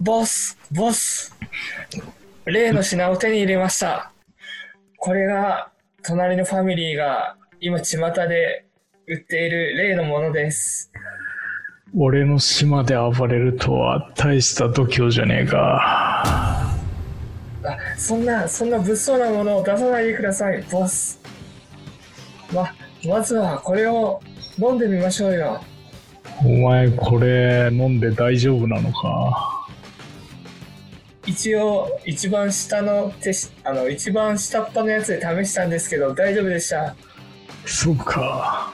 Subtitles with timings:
[0.00, 1.34] ボス、ボス、
[2.44, 4.12] 例の品を手に入れました。
[4.96, 5.70] これが、
[6.04, 7.98] 隣のファミリーが今巷
[8.28, 8.64] で
[9.08, 10.92] 売っている例のものです。
[11.96, 15.82] 俺の島で暴れるとは大した度胸じゃねえか。
[17.64, 21.20] あ、そんな、そんな物騒なものを出さないでください、ボス。
[22.54, 22.72] ま、
[23.04, 24.22] まずはこれを
[24.58, 25.60] 飲んでみましょうよ。
[26.44, 29.56] お前これ飲んで大丈夫なのか？
[31.28, 36.96] 一応、一番下の手し、あの、一番下っ端のやつで試したんですけど、大丈夫でした。
[37.66, 38.72] そうか。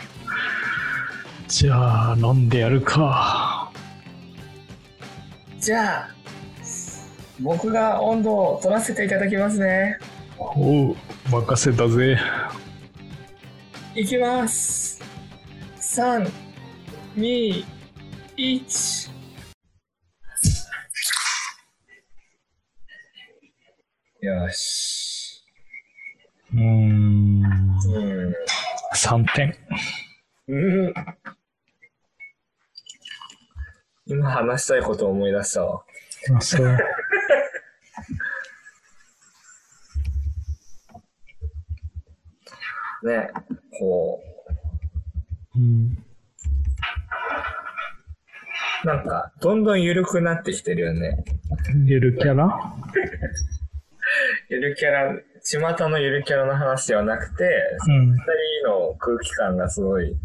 [1.48, 3.72] じゃあ飲んでやるか。
[5.58, 6.08] じゃあ、
[7.40, 9.98] 僕が温度を取らせていただきますね。
[10.38, 10.96] おう、
[11.32, 12.16] 任せたぜ。
[13.96, 15.02] いきます。
[15.80, 16.30] 3、
[17.16, 17.64] 2、
[18.36, 19.13] 1。
[24.24, 25.44] よし。
[26.54, 27.46] うーん、う
[28.30, 28.34] ん。
[28.94, 29.54] 3点。
[30.48, 30.56] う
[30.88, 30.94] ん。
[34.06, 35.82] 今話したいことを思い出したわ。
[36.34, 36.66] あ、そう。
[43.04, 43.28] ね、
[43.78, 44.22] こ
[45.54, 45.98] うん。
[48.84, 51.22] う、なんか、どんどん緩くなってきてるよね。
[51.84, 52.48] ゆるキャラ？
[54.48, 57.44] ゆるキャラ、巷のゆるキャラの話ではなくて、
[57.86, 58.12] うん。
[58.12, 60.16] 二人の空気感がすごい、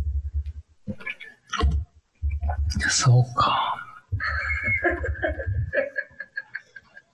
[2.89, 3.75] そうか。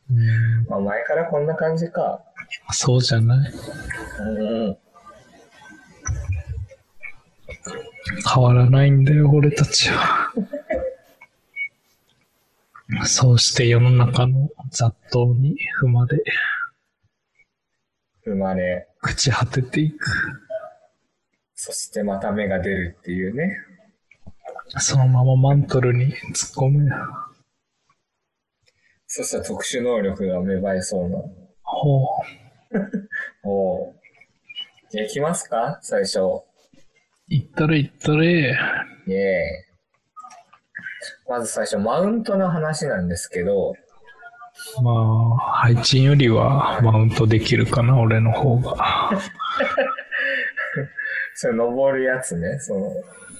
[0.09, 2.21] うん、まあ前からこんな感じか。
[2.71, 3.51] そうじゃない？
[4.19, 4.77] うん。
[8.33, 10.31] 変わらないんだよ、俺たちは。
[13.03, 16.23] そうして世の中の雑踏に踏まれ、
[18.25, 20.05] 生まれ、朽ち果てていく。
[21.53, 23.57] そしてまた芽が出るっていうね。
[24.79, 26.15] そのままマントルに突っ
[26.55, 26.89] 込む。
[29.07, 31.17] そしたら特殊能力が芽生えそうな。
[31.61, 32.07] ほう。
[33.43, 33.95] おう。
[34.89, 35.79] じゃあ行きますか？
[35.81, 36.19] 最初。
[37.27, 38.57] 行ったれ行ったれ。
[39.07, 39.65] イェーイ。
[41.29, 43.75] まず最初、マウントの話なんですけど、
[44.81, 48.75] まあ、配置よりはマウントできるかな、俺の方が。
[51.35, 52.91] それ登るやつね、その、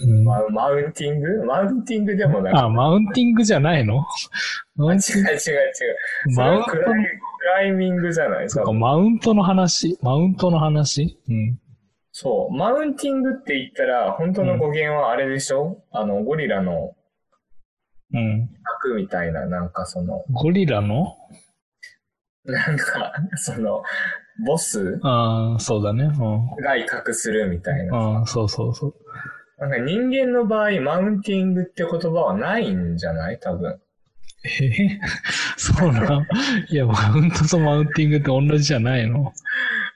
[0.02, 0.24] うん。
[0.25, 0.41] マ
[0.72, 1.46] ウンティング？
[1.46, 2.58] マウンティングでもなく。
[2.58, 4.06] あ、マウンティングじゃないの？
[4.78, 5.00] 違う違う違う。
[6.35, 6.78] マウントはク
[7.58, 8.50] ライミングじゃない？
[8.50, 9.97] そうか、マウントの話？
[10.02, 11.18] マウントの話？
[11.30, 11.58] うん。
[12.12, 12.53] そう。
[12.56, 16.94] マウンティングって言ったら、本当の語源はあれでしょ、あの、ゴリラの
[18.16, 18.50] うん。
[18.88, 21.16] 悪みたいな、なんかその、ゴリラの？
[22.46, 23.84] なんか、その、
[24.46, 25.00] ボス？
[25.03, 26.03] ああ、そうだね。
[26.06, 26.56] うん。
[26.64, 27.96] が威嚇するみたいな。
[27.98, 28.96] ああ、そうそうそう。
[29.58, 33.40] なんか人間の場合、マウンティングって言葉はないんじゃない？
[33.40, 33.80] 多分。
[34.44, 34.47] え？
[34.47, 35.00] ー
[35.58, 36.28] そうなん
[36.70, 39.32] いや、マウントとマウンティングって同じじゃないの？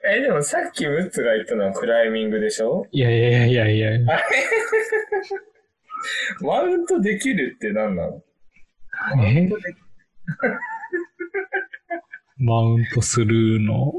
[0.09, 2.86] え、でもさっきムッツが言ったのはクライミングでしょ？
[2.91, 4.19] いやいやいやいやいや。
[6.42, 8.24] マウントできるって何なの？
[9.16, 9.64] マウえントで
[12.38, 13.60] マウントする？
[13.60, 13.94] の。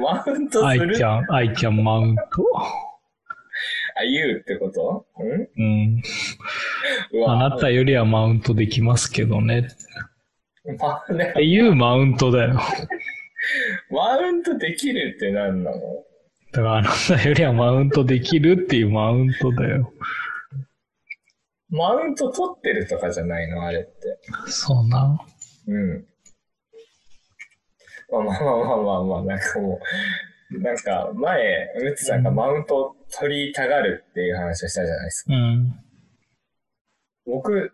[0.00, 2.22] マウントする can, I can マウント。
[3.98, 5.06] あ、言うってこと？
[5.24, 5.48] ん？
[5.62, 6.02] うん。
[7.12, 9.68] うわあなたよりはマウントできますけどね。
[10.78, 12.60] まね言うマウントだよ。
[13.90, 15.76] マウントできるって何なの？
[16.52, 19.92] だからあなたよりはマウントできるっていうマウントだよ。
[21.70, 24.18] マウント取ってるとかじゃないのあれって。
[24.46, 25.20] そうな。
[25.66, 26.06] うん。
[28.10, 29.80] まあまあまあまあまあまあ、なんかも
[30.50, 35.34] う、なんか前、ムッツさんがマウントを取りたがるっていう話をしたじゃないですか。
[35.34, 35.74] うん。
[37.26, 37.72] 僕、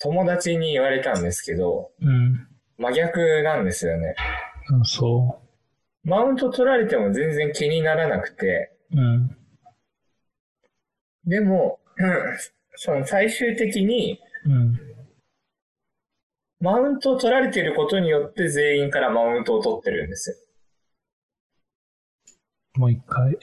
[0.00, 2.46] 友達に言われたんですけど、うん。
[2.76, 4.14] 真逆なんですよね。
[4.18, 5.40] あそ
[6.04, 9.00] マウント取られても全然気にならなくて、う。
[9.00, 9.36] うん。
[11.24, 14.78] でも、うんその最終的に、うん。
[16.60, 20.36] マウントを取られていることによって全員からマウントを取ってるんですよ。
[22.78, 23.32] もう一回。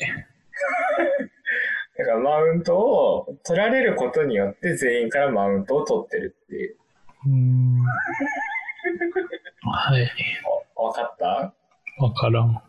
[1.97, 6.77] だからマウントを取られることによって全員からマウントを取ってるっていう。
[7.27, 7.79] うーん。
[9.71, 10.11] はい。
[10.75, 11.53] お わかった？
[11.99, 12.49] わからん。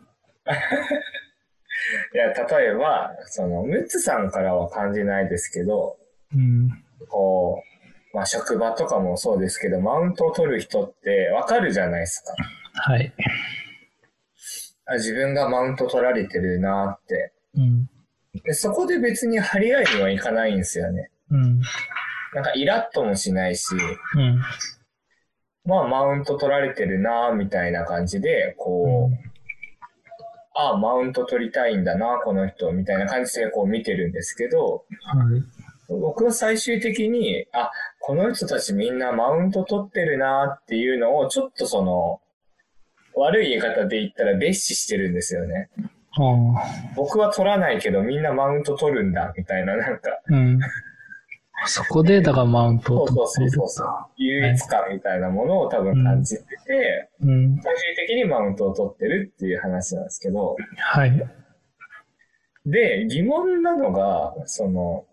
[2.13, 5.97] いや、例えば、その、ムッツさんからは感じないですけど、
[6.35, 6.69] うん。
[7.07, 7.63] こ
[8.13, 12.33] う、まあ職場とかもそうですけど、マウントを取る人ってわかるじゃないですか。
[12.91, 13.13] はい。
[14.85, 17.33] あ自分がマウント取られてるなって。
[17.55, 17.89] うん。
[18.43, 21.09] でそこで別に張り合いにはいかないんですよね。
[21.31, 21.61] うん。
[22.33, 24.41] なんかイラッともしないし、うん。
[25.65, 29.35] まあマウント取られてるなみたいな感じで、こう、
[30.57, 35.43] ああ、マウント取りたいんだな、この人、みたいな感じでこう見てるんですけど、はい。
[35.89, 42.21] 僕は最終的に、あ、この人たちみんなマウント取ってるなっていうのを、ちょっとその、
[43.15, 45.69] 悪い言い方で言ったら蔑視してるんですよね。
[46.17, 50.21] あ僕は取らないけどみんなマウント取るんだ、みたいな、なんか、あ。
[50.29, 50.59] うん。
[51.67, 53.87] そこで、だからマウントを取っているそうそうそう。
[54.17, 57.59] 優越感みたいなものを多分感じてて、うん。
[57.61, 61.27] 最終的にマウントを取ってるっていう話なんですけど、はい。
[62.65, 65.05] で、疑問なのが、その、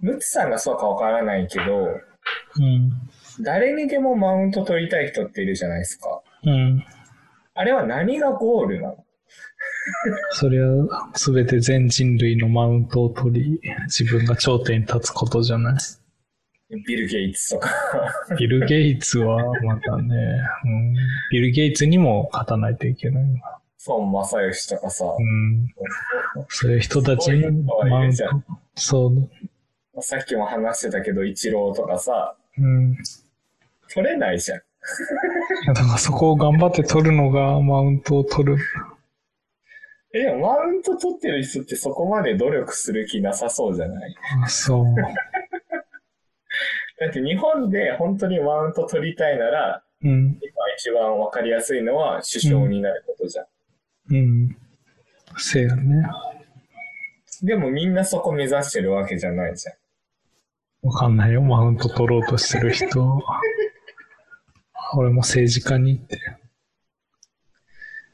[0.00, 1.86] ムツさんがそうかわからないけど、
[2.56, 2.92] うん。
[3.40, 6.22] 誰にでもマウント取りたい人っているじゃないですか。
[6.44, 6.84] うん。
[7.54, 9.04] あれは何がゴールなの？
[10.30, 15.74] それは全て全人類のマウントを取り、自分が頂点に立つことじゃない。
[16.86, 17.70] ビル・ゲイツとか。
[18.38, 20.16] ビル・ゲイツはまたね、
[20.64, 20.94] うん、
[21.30, 23.40] ビル・ゲイツにも勝たないといけないな。
[23.86, 25.04] 孫正義とかさ。
[25.04, 25.68] うん。
[26.48, 27.42] そういう人たちに
[27.88, 28.24] マウント。
[28.74, 29.30] そう。
[30.00, 32.96] さっきも話してたけど、イチローとかさ、うん。
[33.92, 34.58] 取れないじゃん。
[34.58, 34.62] い
[35.66, 38.56] やだからそこを頑張って取るのがマウントを取る。
[40.12, 44.14] え、でもマウント取ってる人ってそこまで努力する気なさそうじゃない？
[44.44, 44.84] あそう。
[47.00, 50.10] だって日本で本当にマウント取りたいなら、うん。
[50.10, 50.30] 今
[50.78, 53.46] 一番わかりやすいのは首相になることじゃん。
[54.10, 54.56] うん。
[55.38, 56.06] せやね。
[57.42, 59.74] でもみんなそこ目指してるわけじゃないじゃん。
[60.84, 63.18] わかんないよ、マウント取ろうとしてる人。
[64.96, 66.18] 俺も政治家にって。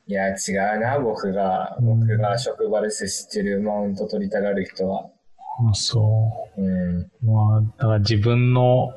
[0.06, 5.10] いや、違うな、僕が、うん僕が職場で接してるマウント取りたがる人は。
[5.68, 7.00] あそうん。
[7.00, 7.10] う。
[7.22, 8.94] まあ、だから自分の、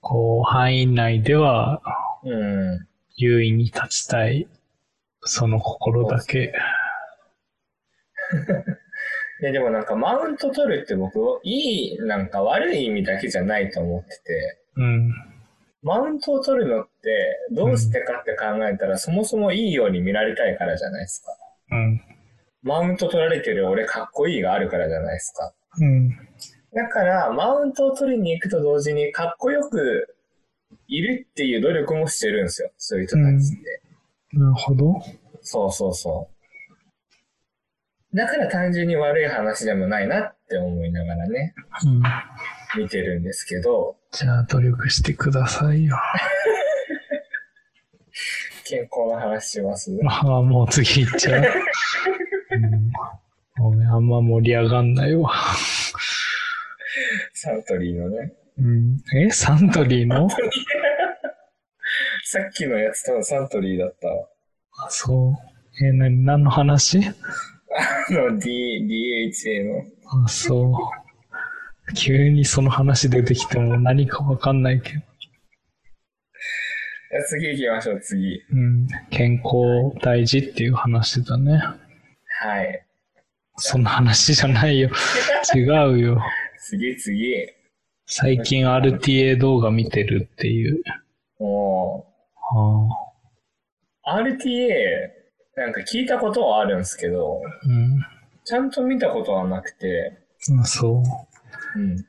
[0.00, 1.80] こう、範囲内では
[2.22, 2.86] うん。
[3.16, 4.46] 優位に立ちたい、
[5.22, 6.52] その心だけ。
[9.40, 15.12] で、でもなんかマウント取るって僕、いい、なんか悪い意味だけじゃないと思ってて、うん。
[15.82, 21.30] マウントを取るのって、どうしてかって考えたら、そもそもいいように見られたいからじゃないですか。
[21.70, 22.02] うん。
[22.62, 25.54] マウント取られてる俺かっこいいがあるからじゃないですか。
[25.80, 26.10] うん。
[26.74, 30.16] だから、マウントを取りに行くと同時に、かっこよく
[30.88, 32.70] いるっていう努力もしてるんですよ。
[32.76, 33.80] そういう人たちって。
[34.32, 35.00] なるほど。
[35.40, 36.37] そうそうそう。
[38.14, 42.82] だから単純に悪い話でもないなって思いながらね、うん。
[42.82, 45.96] 見てるんですけど、じゃあ努力してくださいよ。
[48.64, 49.90] 健康の話します？
[50.06, 51.44] ああ、もう次行っちゃう。
[52.52, 52.92] うん、
[53.58, 55.30] ごめん、あんま盛り上がんないわ。
[57.34, 58.32] サントリーのね。
[58.58, 60.28] うん、えサントリーの？
[62.24, 64.28] さっきのやつ多分サントリーだったわ。
[64.86, 65.84] あそう。
[65.84, 66.98] え、な、何の話？
[66.98, 67.14] あ
[68.14, 69.84] の D、DHA の。
[70.24, 71.94] あそう。
[71.94, 75.00] 急にその話出てきても何かわかんないけど。
[77.10, 78.42] じゃあ次行きましょう、次。
[78.52, 78.86] うん。
[79.10, 81.62] 健康大事っていう話だね。
[82.40, 82.84] はい。
[83.56, 84.90] そんな話じゃないよ。
[85.54, 86.22] 違うよ。
[86.58, 87.48] 次、次。
[88.06, 90.82] 最近 RTA 動画見てるっていう。
[91.38, 92.06] も
[94.04, 94.20] ああ。
[94.20, 95.17] う、RTA、
[95.58, 98.00] なんか聞いたことはあるんですけど、うん。
[98.44, 100.18] ちゃんと見たことはなくて、
[100.60, 101.02] あそ
[101.76, 101.78] う。
[101.80, 102.06] うん。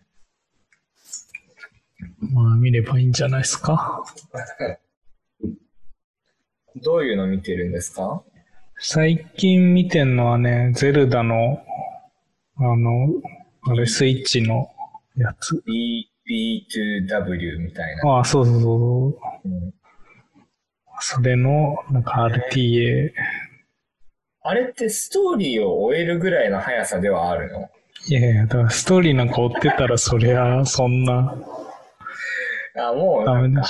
[2.31, 4.03] まあ見ればいいんじゃないですか？
[6.83, 8.23] どういうの見てるんですか？
[8.81, 11.61] 最近見てんのはね、ゼルダの、
[12.57, 13.07] あの、
[13.63, 14.69] あれ、スイッチの
[15.17, 15.61] やつ。
[15.65, 18.09] ?B、B2W みたいな。
[18.09, 19.07] ああ、そうそうそ
[19.43, 19.47] う。
[19.49, 19.73] うん
[20.99, 23.11] それの、なんか RTA。
[24.41, 27.69] あれってストーリーを終えるぐらいの速さではあるの？
[28.07, 31.35] いやいや、だからストーリーなんか追ってたら、そりゃ、そんな。
[32.77, 33.63] あ、もうダメだ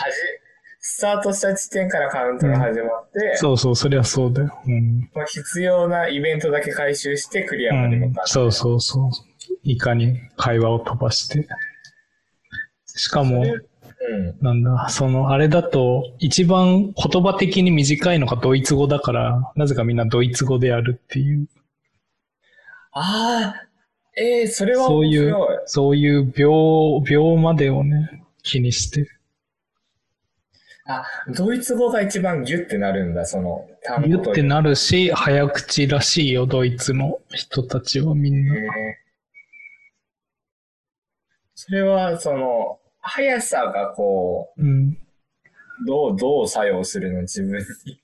[0.82, 4.62] スタートした時点からカウントが始まって、そうそう、そりゃそうだよ。
[4.66, 5.10] うん。
[5.14, 8.32] まあ必要なイベントだけ回収してクリうアまで向んか、って。
[8.32, 9.12] そうそうそう。
[9.64, 11.48] いかに会話を飛ばして。
[12.86, 13.44] しかも、
[14.02, 14.38] うん。
[14.42, 21.48] なんだ、その、あれだと、一番言葉的に短いのがドイツ語だから、なぜかみんなドイツ語でやるっていう。
[22.92, 23.68] ああ、
[24.18, 25.28] えー、それはそう面白い。
[25.28, 29.08] いう、そういう秒、秒までをね、気にして。
[30.86, 31.04] あ、
[31.36, 34.46] ドイツ語が一番ギュってなるんだ、その単言って語という。
[34.46, 38.56] なるし、早口らしいよ、ドイツの人たちはみんな。
[38.56, 39.10] えー
[41.62, 44.90] それは、その、速さがこうん。
[44.90, 44.98] う、
[45.86, 48.02] どう、どう作用するの、自分に。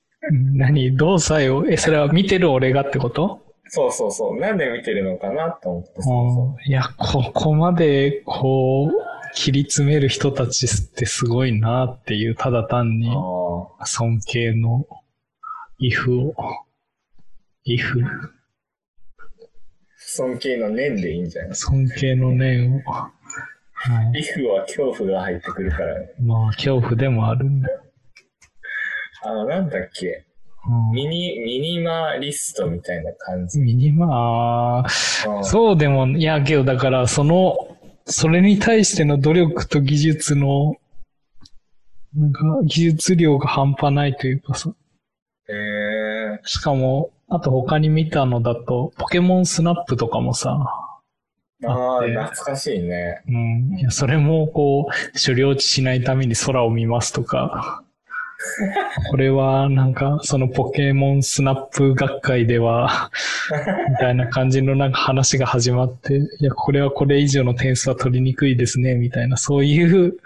[0.57, 0.97] 何？
[0.97, 3.41] どうさよ、え、それは見てる俺がってこと？
[3.67, 4.39] そうそうそう。
[4.39, 6.01] なんで見てるのかなと思って。
[6.01, 6.69] そううん。
[6.69, 8.91] いや、ここまで、こう、
[9.35, 14.87] 切り詰める人たちってすごいなっていう、ただ単にそう尊敬の
[15.81, 16.33] if を、
[17.67, 17.81] if、
[19.97, 21.55] 尊敬の念でいいんじゃない？
[21.55, 22.81] 尊敬の念を、
[23.87, 26.07] はい、は恐怖が入ってくるからね。
[26.21, 27.67] まあ、恐怖でもあるね。
[29.23, 30.25] あの、なんだっけ？
[30.67, 33.59] うんミニ、ミニマリストみたいな感じ。
[33.59, 34.83] ミニマう
[35.39, 37.55] んそうでも、いや、けどだから、その、
[38.05, 40.75] それに対しての努力と技術の、
[42.15, 44.73] なんか、技術量が半端ないというかさ。
[45.49, 50.84] えしかも、あと他に見たのだと、ポケモンスナップとかもさ、ー、
[51.63, 53.21] ああ、懐かしいね。
[53.27, 53.77] うん。
[53.79, 57.83] いや、それもこう、狩猟地しないために空を見ますとか、
[59.09, 63.11] これはなんか、そのポケモンスナップ学会では、
[63.89, 70.17] みたいな感じのなんか話が始まって、いや、これはこれ以上の点数は取りにくいですね、みたいな、そういう、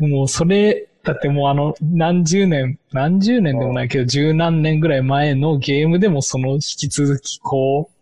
[0.00, 7.95] もうそれ、だってもうあの、何十年、何十年でもないけど、十何年ぐらい前のゲームでもその引き続きこう、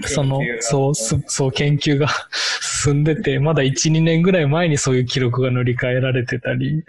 [0.00, 2.08] そのそう、すそう、研究が
[2.84, 6.82] 進んでて、まだ1、2年ぐらい前にそういう記録が塗り替えられてたり、っ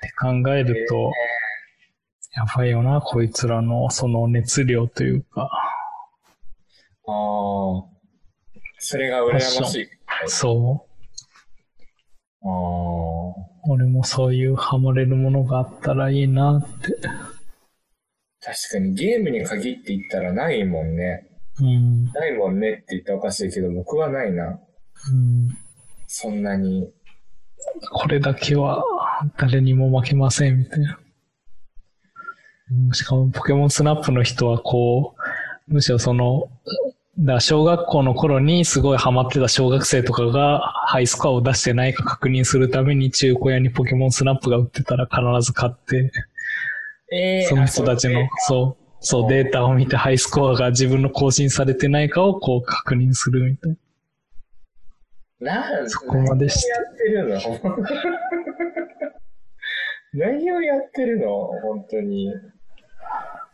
[0.00, 1.12] て考えると、
[2.34, 5.50] やばいよな、こいつらのその熱量というか、
[7.06, 7.84] ああ。
[8.78, 9.88] それが羨ましい。
[10.26, 10.86] そ
[12.42, 12.48] ああ。
[12.48, 16.92] う、俺もそういうハマれるものがあったらいいなって。
[18.40, 21.28] 確かにゲームに限って言ったらないもんね。
[21.62, 22.04] うん。
[22.12, 24.44] ないもんねって言ったらおかしいけど、僕はないな。
[24.44, 25.48] うん、
[26.06, 26.90] そんなに。
[27.92, 28.84] これだけは
[29.38, 30.98] 誰にも負けませんみたいな。
[32.70, 35.14] うんしかもポケモンスナップの人はこ
[35.68, 36.48] う、むしろその、
[37.18, 46.10] だ小学校の頃にすごいハマってた小学生とかがハイスコアを出してないか確認するために中古屋にポケモンスナップが売ってたら必ず買って、
[47.12, 53.76] えーその人たちの、そう、そうデータを見てハイスコアが自分の更新されてないかをこう確認するみたい
[55.40, 55.54] な。
[55.54, 56.70] なんそこまでして
[57.12, 57.70] 何をやってるの？
[60.14, 61.26] 何をやってるの？
[61.62, 62.32] 本当に。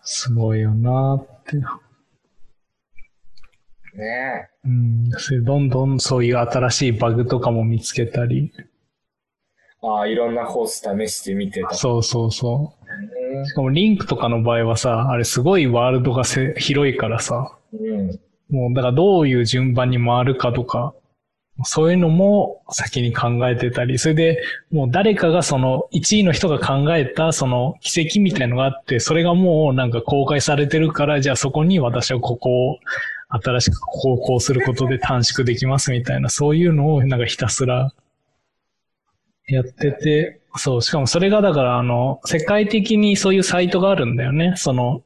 [0.02, 1.56] すごいよなーって。
[3.96, 5.10] ねうん。
[5.16, 8.52] それどんどんそういう新しいバグとかも見つけたり。
[9.82, 9.86] え。
[9.86, 11.74] ああ、いろんなコース試してみてた。
[11.74, 13.46] そうそうそう。
[13.46, 18.18] しかもリンクとかの場合はさ、あれすごいワールドがせ広いからさ、うん。
[18.50, 20.94] もうだからどういう順番に回るかとか、
[21.64, 32.78] そういうのも先に考えてたり、それでもう誰かがその1位の人が考えたその奇跡みたいのがあって、それがもうなんか公開されてるから、じゃあそこに私はここを
[33.28, 37.92] 新しくここをこうすることで短縮できますみたいな、そういうのをなんかひたすら
[39.48, 44.54] やってて、そう、しかもそれがだからあの、世界的にそういうサイトがあるんだよね。
[44.56, 45.02] その、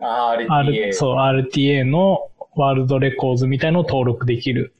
[0.00, 0.92] RTA。
[0.92, 4.74] そう、RTA のワールドレコーズみたいのを登録できる。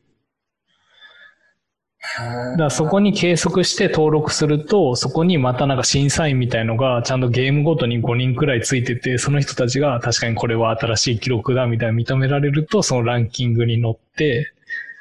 [2.18, 14.52] だからそこに計測して登録すると、そこにまたなんか審査員みたいのがちゃんとゲームごとに5人くらいついてて、その人たちが確かにこれは新しい記録だみたいな認められると、そのランキングに乗って、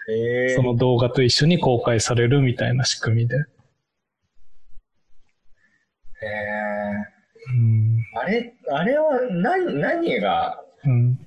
[0.10, 3.46] ええその動画と一緒に公開されるみたいな仕組みで。
[6.24, 8.06] ええうん。
[8.16, 11.20] あれ、あれは何、何が、うん。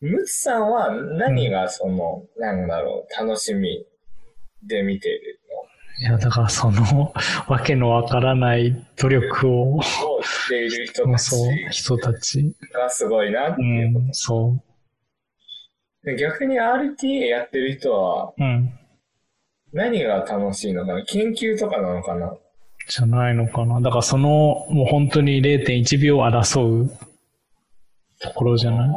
[0.00, 3.84] ムツさんは何がその、なんだろう、楽しみ
[4.62, 5.38] で見てる
[6.00, 7.12] いや、だからその、
[7.48, 12.54] わけのわからない努力を、している人たちそう、人たち。
[12.72, 14.56] がすごいなってういうことん、そ
[16.04, 18.44] で逆に RTA やってる人はう。
[18.44, 18.72] うん。
[19.72, 21.04] 何が楽しいのかな？
[21.04, 22.32] 研究とかなのかな？
[22.88, 23.80] じゃないのかな。
[23.80, 26.90] だからその、もう本当に0.1秒争う
[28.20, 28.90] ところじゃない？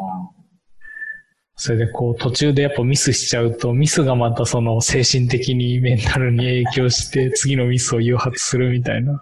[1.57, 9.21] それでこう途中でやっぱミスしちゃうと、ミスがまたその精神的にメンタルに影響して次のミスを誘発するみたいな、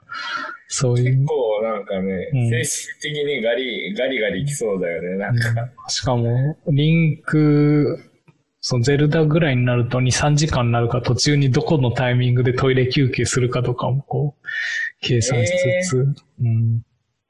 [0.68, 1.26] そういう結。
[1.26, 2.64] 構なんかね、うん精
[3.02, 5.70] 神的にガリ、ガリガリきそうだよね、なんか。
[5.90, 8.09] しかも、リンク
[8.62, 14.42] そのゼルダぐらいになると2、3時間になるから途中にどこのタイミングでトイレ休憩するかとかもこう、
[15.02, 15.52] 計算し
[15.84, 16.82] つつ、うん。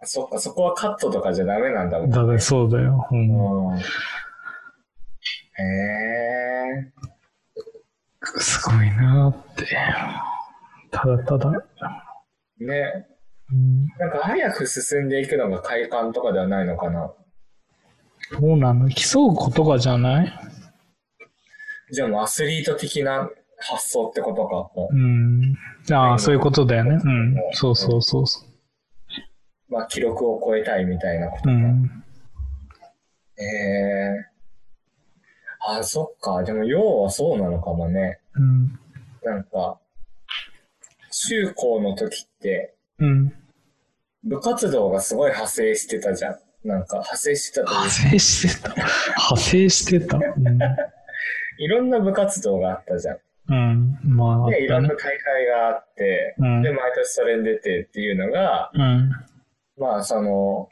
[0.04, 2.10] そっか、そこはカットとかじゃダメなんだもん。
[2.10, 3.08] だからそうだよ。
[3.12, 3.70] うん。
[3.72, 3.78] うん。
[3.78, 3.84] へえ。
[8.40, 9.66] すごいなって。
[10.92, 11.52] ただただ。
[12.60, 13.08] ね。
[13.52, 17.12] うん、なんか早く進んでいくのが快感とかではないのかな。
[18.40, 20.34] どうなの競うことがじゃない？
[21.92, 24.56] じゃあもうアスリート的な発想ってことか。
[24.76, 25.56] もうん。
[25.92, 27.00] ああ、そういうことだよね。
[27.04, 27.36] うん。
[27.54, 28.44] そうそうそうそう
[29.72, 31.54] まあ記録を超えたいみたいなことう。
[31.54, 31.62] うか。
[31.62, 32.04] ん。
[33.38, 34.26] へえ。
[35.62, 36.44] あ、そっか。
[36.44, 38.20] でも要はそうなのかもね。
[38.36, 38.80] うん。
[39.24, 39.80] なんか、
[41.12, 43.34] 中高の時ってうん。
[44.24, 46.40] 部活動がすごい派生してたじゃん。
[46.64, 48.70] なんか派生してた派生してた。
[48.70, 50.18] 派生してた。
[50.18, 50.60] うん。
[51.60, 53.18] いろんな部活動があったじゃん。
[53.50, 54.00] うん。
[54.04, 54.90] まあ、で、いろんな。
[54.90, 59.12] 大会があって、うんで、毎年それに出てっていうのが、うん。
[59.78, 60.70] まあ、その、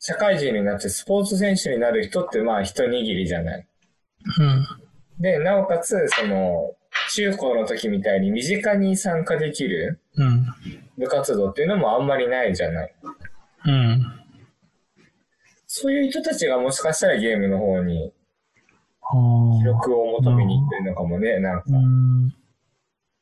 [0.00, 3.66] 社会人になってスポーツ選手になる人って、まあ、一握りじゃない。
[4.38, 4.66] うん。
[5.20, 6.74] で、なおかつ、その、
[7.14, 10.46] 中高の時みたいに身近に参加できるうん。
[10.96, 12.94] 部活動っていうのもあんまりないじゃない。
[13.66, 14.18] うん。
[15.66, 18.12] そういう人たちがもしかしたらゲームの方に。
[19.58, 21.38] 記録を求めに行ってるのかもね。
[21.40, 22.34] なんか、うん。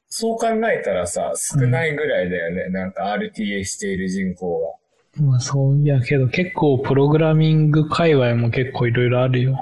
[0.08, 2.68] そう考えたらさ、少ないぐらいだよね。
[2.70, 4.78] なんか RTA している人口
[5.18, 5.22] が。
[5.22, 9.58] まあそういやけど結構プログラミング界隈も結構いろいろあるよ。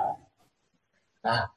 [1.22, 1.52] あ、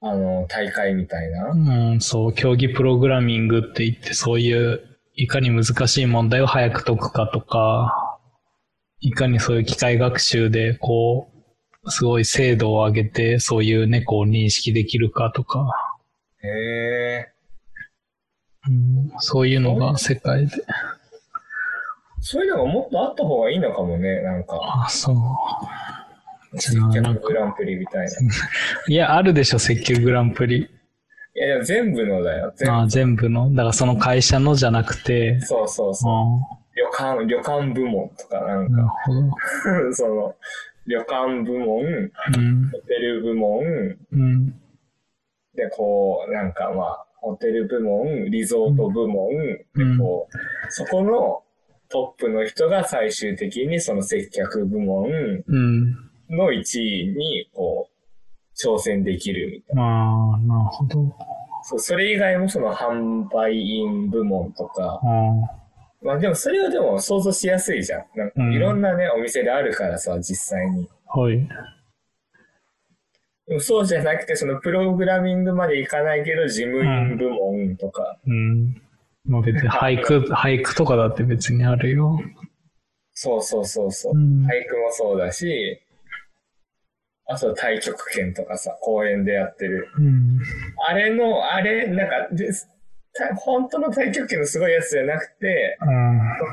[0.00, 1.50] あの、大会みたいな。
[1.50, 4.80] うん、そう、競技プログラミングって言ってそういう
[5.14, 8.18] いかに難しい問題を早く解くかとか、
[9.00, 11.33] いかにそういう機械学習でこう、
[11.88, 15.68] すごい精度を上げてそういう猫を認識できるかとか、
[16.42, 17.28] へえ。
[18.68, 20.52] うん、そういうのが世界で。
[22.20, 24.22] そういうのがもっとあった方がいいのかもね。
[24.22, 26.58] なんか、あ、そう。
[26.58, 28.12] 接客グランプリみたいな。
[28.88, 30.70] いや、あるでしょ、接客グランプリ。
[31.36, 32.52] いや、でも全部のだよ。
[32.56, 32.74] 全部。
[32.74, 33.50] あ全部の？
[33.50, 36.76] だからその会社のじゃなくて、そうそうあそう。
[36.76, 39.92] 旅館、旅館部門とか、なんなるか、ほど。
[39.94, 40.34] その、
[40.86, 42.70] 旅館部門、うん。
[42.70, 43.62] ホテル部門、
[44.12, 44.50] うん。
[45.54, 51.42] で、こう、なんかまあ、ホテル部門、リゾート部門、うんで、こう、そこの
[51.88, 55.08] トップの人が最終的にその接客部門
[55.46, 55.92] うん。
[56.30, 57.94] の1位に、こう、
[58.56, 59.82] 挑戦できるみたいな。
[59.82, 61.16] ああ、なるほど。
[61.62, 65.63] そう、それ以外もその販売員部門とか、あ
[66.04, 68.04] まあでもそれはでも想像しやすいじゃん。
[68.14, 70.86] なんかうんいろんなね、お店であるからさ、実際に。
[71.08, 71.48] あ、はい。
[73.48, 78.82] でもそうじゃなくて、そのプログラミングまでいかないけど、事務員部門とか、うん。
[79.24, 82.20] まあ別に俳句、俳句とかだって別にあるよ。
[83.14, 84.12] そうそうそうそう。
[84.14, 85.80] うん俳句もそうだし、
[87.26, 89.88] あと太極拳とかさ、公園でやってる。
[89.98, 90.38] うん。
[90.86, 92.73] あれの、あれ、なんか、ですた
[93.36, 95.78] 本当の太極拳のすごいやつじゃなくて、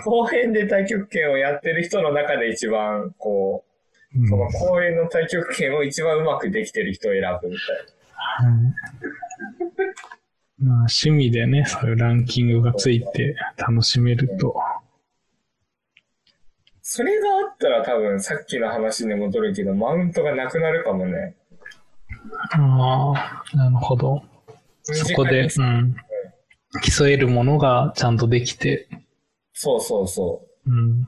[0.04, 3.64] 公園で太極拳をやってる人の中で一番、こ
[4.16, 8.50] う、その公園の太極拳を一番うまくできてる人を選ぶみたいな。
[8.50, 8.74] うん
[10.64, 14.56] まあ趣味でね、そういうランキングがついて楽しめると。
[16.84, 21.36] それがあったら多分さっきの話に戻るけど、マウントがなくなるかもね。
[22.52, 24.22] ああ、なるほど。
[24.84, 25.96] そこで、うん。
[26.80, 28.88] 競えるものがちゃんとできて、
[29.54, 30.72] そうそうそう。
[30.72, 31.08] うん。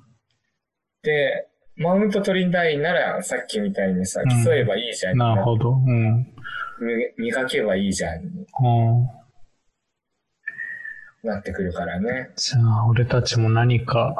[1.03, 5.17] で、マウント取りたいなら、さっきみたいにさ、うん競えばいいじゃん。
[5.17, 5.71] なるほど。
[5.71, 6.27] うん。
[7.17, 8.23] み磨けばいいじゃん。
[8.23, 9.07] うん
[11.25, 12.31] なってくるからね。
[12.35, 14.13] じゃあ、俺たちも何か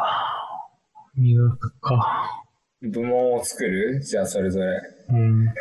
[1.16, 2.46] 磨くか。
[2.82, 4.00] 部門を作る？
[4.02, 4.82] じゃあ、それぞれ。
[5.10, 5.48] うん。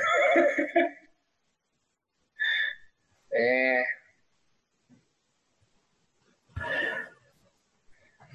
[3.35, 3.85] え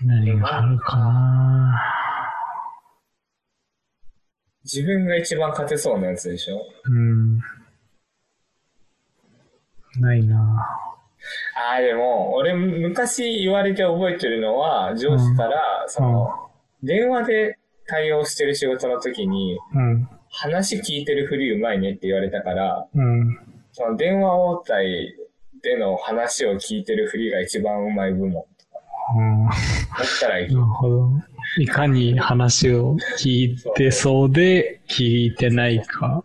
[0.04, 1.82] 何があるかな？
[4.64, 6.62] ー、自分が一番勝てそうなやつでしょ？
[6.86, 7.40] うん。
[10.00, 10.38] ないな。
[11.56, 16.50] ああ、でも、俺、昔言われて覚えてるのは、上司から、その、
[16.84, 17.58] 電話で
[17.88, 20.08] 対応してる仕事の時に、うん。
[20.30, 23.40] 話聞いてるふりうまいねって言われたから、うん。
[23.72, 25.16] その電話応対
[25.64, 28.46] での話を聞いてるふりが一番うまい部門。
[29.16, 29.50] うん。
[29.98, 30.60] だったらいいな。
[30.60, 31.12] るほど。
[31.60, 36.24] いかに話を聞いてそうで聞いてないか。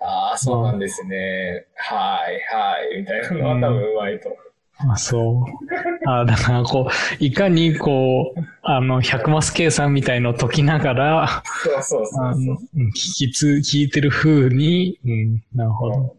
[0.00, 1.66] ああ、そうなんですね。
[1.76, 4.92] はい、はい、みたいなのは多分うまいと思う。
[4.92, 6.08] あ、そう。
[6.08, 12.58] あ、だからこう、いかにこう、あの、100マス計算みたいのを解きながら、そうそうそうそう。
[12.88, 16.16] 聞きつ、聞いてる風に、うん、なるほど。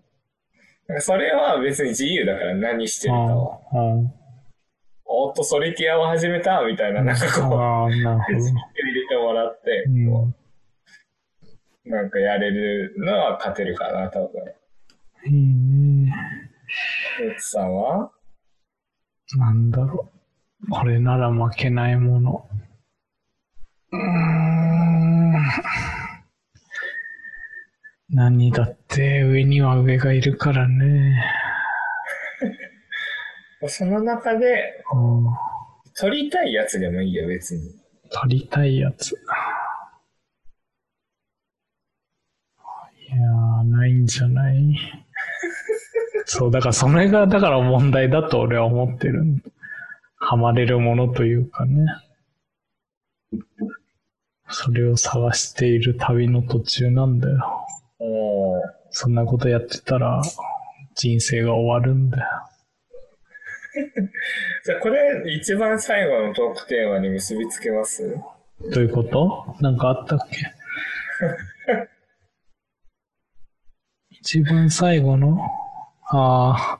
[1.00, 3.60] それは別に自由だから何してるかは。
[5.06, 8.38] おっと、ソリティアを始めたみたいな、なんかこう、ああ、なるほど。
[8.40, 8.54] 入
[8.94, 10.36] れてもらって、うん
[11.88, 14.30] なんかやれるのは勝てるかな、多分。
[15.28, 16.12] いいね。
[17.22, 18.12] ムツさんは？
[19.38, 20.12] なんだろ
[20.64, 20.70] う。
[20.72, 22.50] これなら負けないもの。
[23.92, 25.36] うーん。
[28.10, 31.24] 何だって上には上がいるからね。
[33.70, 35.26] その中で、うん、
[35.98, 37.72] 取りたいやつでもいいよ、別に。
[38.12, 39.12] 取りたいやつ。
[39.12, 39.16] い
[43.10, 44.76] やー、ないんじゃない？
[46.26, 49.24] そう、だからそれが、だから問題だと俺は思ってる。
[50.18, 51.86] ハマれるものというかね。
[54.50, 57.66] それを探している旅の途中なんだよ。
[58.90, 60.22] そんなことやってたら
[60.96, 62.28] 人生が終わるんだよ。
[64.64, 68.18] じゃあこれ、一番最後のトークテーマに結びつけます？
[68.72, 69.56] どういうこと？
[69.60, 70.38] なんかあったっけ？
[74.10, 75.38] 一番最後の？
[76.12, 76.80] あ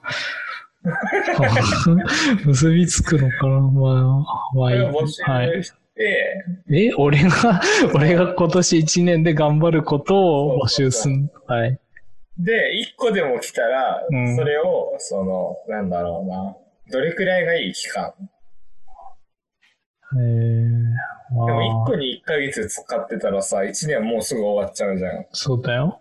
[2.46, 3.60] 結びつくのかな？
[3.60, 4.80] まあ、まあいい。
[4.80, 5.62] はい。
[5.98, 7.60] え、俺が、
[7.94, 10.14] 俺が今年一年で頑張ること
[10.48, 11.30] を募集すん。
[11.46, 11.78] はい。
[12.38, 16.54] で、一個でも来たら、うんそれを、その、なんだろうな。
[16.90, 18.14] どれくらいがいい期間？
[20.12, 25.26] えー、でも一まあ個に一ヶ月使ってたらさ、一年もうすぐ終わっちゃうじゃん。
[25.32, 26.00] そうだよ。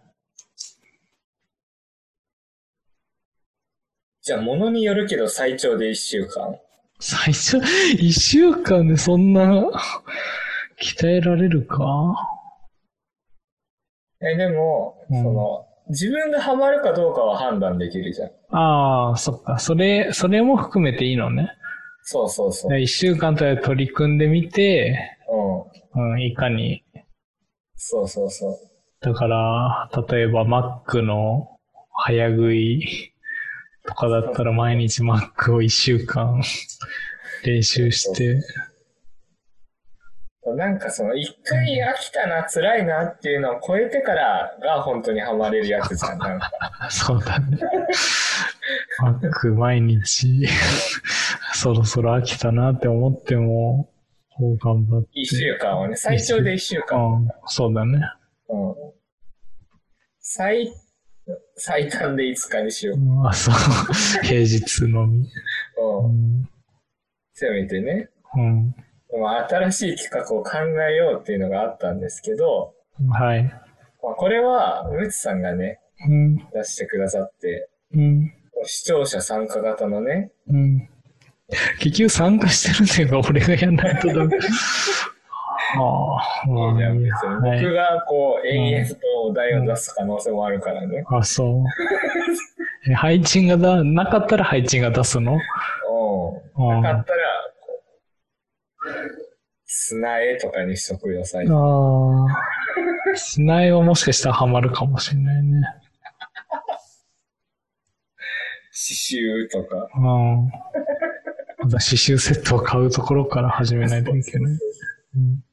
[4.22, 6.60] じゃあ、ものによるけど最長で一週間。
[7.00, 7.58] 最初、
[7.94, 9.70] 一週間でそんな、
[10.82, 12.16] 鍛えられるか？
[14.22, 18.30] え、でも、うんその、自分がハマるかどうかは判断できるじゃん。
[18.52, 19.60] ああ、そっか。
[19.60, 21.52] それ、それも含めていいのね。
[22.04, 22.80] そうそうそう。
[22.80, 25.18] 一週間と取り組んでみて、
[25.96, 26.12] うん。
[26.14, 26.84] うん、いかに。
[27.76, 28.58] そうそうそう。
[29.02, 31.48] だから、例えば Mac の
[31.94, 33.14] 早食い
[33.88, 36.42] とかだったら毎日 Mac を一週間
[37.44, 38.42] 練習して、
[40.54, 46.20] なんかその、一回飽きたな、辛いなっていうのを超えてからが本当にハマれるやつじゃん。
[46.20, 46.52] なんか
[46.92, 47.58] そうだね。
[49.02, 50.48] Mac 毎日、
[51.54, 53.90] そろそろ飽きたなって思っても、
[54.38, 55.10] こう頑張って。
[55.14, 57.00] 一週間はね、最長で一週間。
[57.00, 58.00] うん、そうだね。
[58.50, 58.76] うん。
[60.20, 60.72] 最、
[61.56, 63.00] 最短で5日にしよう。
[63.00, 63.56] うんあ、そう。
[64.22, 65.28] 平日のみ。
[65.78, 66.08] う。
[66.08, 66.50] うんん。
[67.34, 68.10] せめてね。
[68.36, 68.85] うんまあ、
[69.24, 70.58] 新しい企画を考
[70.90, 72.74] えようっていうのがあったんですけど、
[73.10, 73.44] はい。
[73.44, 76.38] まあ、これは、ムツさんがね、うん。
[76.54, 78.34] 出してくださって、うん。
[78.64, 80.90] 視聴者参加型のね、うん。
[81.80, 84.38] 結局参加してるんだよ、俺がやんないとダメ。
[85.78, 87.50] は あ、まあいいじゃん、別に。
[87.50, 91.04] はい僕がこう、延々とお題を出す可能性もあるからね。
[91.08, 91.64] あ、そう。
[92.90, 95.38] え、配置がだ、なかったら配置が出すの？
[96.58, 97.35] なかったら、
[99.78, 101.10] 砂絵とかにしとく。
[101.14, 103.18] ああ。
[103.18, 105.62] 砂絵はもしかしたらハマるかもしれないね。
[108.72, 109.90] 刺繍とか。
[109.96, 110.46] うん。
[110.46, 110.52] ま
[111.64, 114.54] た刺繍セットを買うところから始めないといけない。
[114.54, 115.44] うん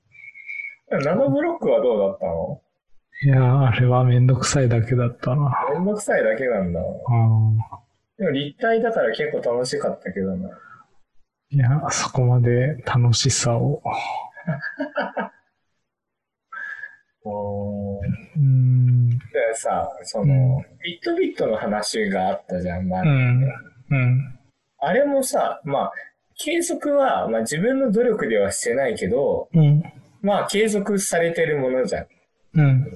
[1.04, 2.60] ナノブロックはどうだったの？
[3.24, 5.50] いや、あれはめんどくさいだけだったな。
[5.72, 6.80] めんどくさいだけなんだ。
[6.80, 7.56] うん。
[8.18, 10.50] でも立体だから結構楽しかったけどな。
[11.54, 13.82] いや、そこまで楽しさを。
[17.24, 19.10] うん。
[19.10, 19.18] で
[19.54, 23.44] さ、その、ビットビットの話があったじゃん、まあうん。
[23.90, 24.38] うん。
[24.78, 25.92] あれもさ、まあ、
[26.36, 29.82] 継続は、まあ自分の努力ではしてないけど、うん。
[30.22, 32.06] まあ継続されてるものじゃん。
[32.54, 32.86] うん。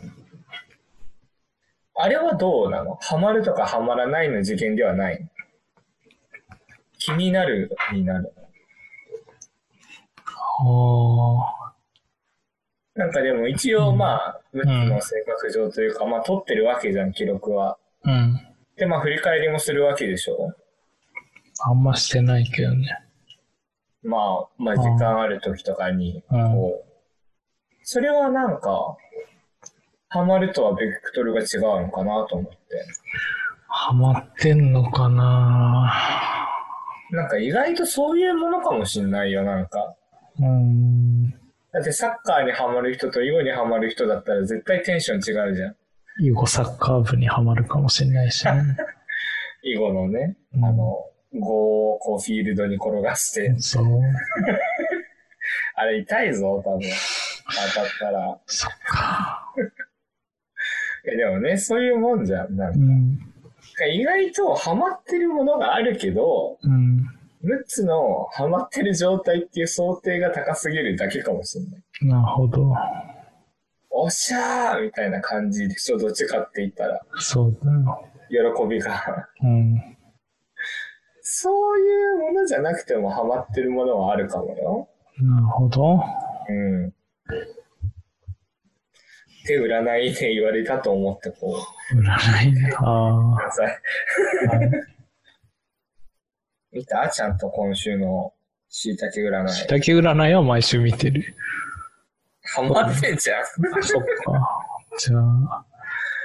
[1.95, 2.95] あれはどうなの？
[2.97, 5.29] ハマるとかハマらないの次元ではない
[6.99, 8.33] 気になるになる。
[10.59, 11.73] あ
[12.95, 17.77] なんかでも一応うんまあ、ムツの性格上というか、まあ取ってるわけじゃん、記録は。
[18.05, 18.11] あ。
[18.11, 18.41] うん。
[18.77, 20.55] で、まあ振り返りもするわけでしょ
[21.61, 22.99] あんましてないけどね。
[24.03, 26.53] まあ、まあ時間ある時とかに、うん。
[26.53, 26.87] こう。
[27.83, 28.97] それはなんか、
[30.09, 32.59] ハマるとはベクトルが違うのかなと思って。
[33.69, 35.93] ハマってんのかな
[37.11, 39.95] なんか意外とそういうものかもしんないよ、なんか。
[40.41, 41.31] うん。
[41.31, 45.77] だってサッカーにハマる人と囲碁にハマる人だったら絶対テンション違うじゃん。
[46.25, 48.77] 囲碁サッカー部にはまるかもしれないしね。
[49.63, 53.85] 囲碁のね、うんあの、碁をこうフィールドに転がして、そう。
[55.75, 56.81] あれ痛いぞ、多分。
[57.75, 58.39] 当たったら。
[58.47, 59.53] そっか。
[61.07, 62.57] え、でもね、そういうもんじゃん。
[62.57, 63.19] なんかうん。
[63.93, 67.07] 意外とハマってるものがあるけど、うん。
[67.43, 71.83] ムッツのハマってる状態っていう想定が高すぎるだけかもしれない。
[72.03, 72.73] なるほど。
[73.91, 77.01] おっしゃーみたいな感じでしょ、どっちかって言ったら。
[77.19, 78.09] そうだよ。
[78.29, 79.29] 喜びが。
[79.43, 79.97] うん。
[81.23, 84.89] そういうものじゃなくてもハマってるものはあるかもよ。
[85.21, 86.01] なるほど。
[86.49, 86.89] うん。
[86.89, 86.93] っ
[89.47, 91.57] て占いで言われたと思ってこ
[91.93, 92.73] う、占いね。
[92.79, 93.79] あください。
[96.77, 97.09] 見た？
[97.09, 98.35] ちゃんと今週の
[98.69, 99.45] 椎茸占あ。
[99.47, 99.49] い。
[99.49, 101.25] しけ占いは毎週見てる。
[102.55, 103.45] ハマってんじゃん。
[103.83, 104.67] そっか。
[104.99, 105.65] じゃあ、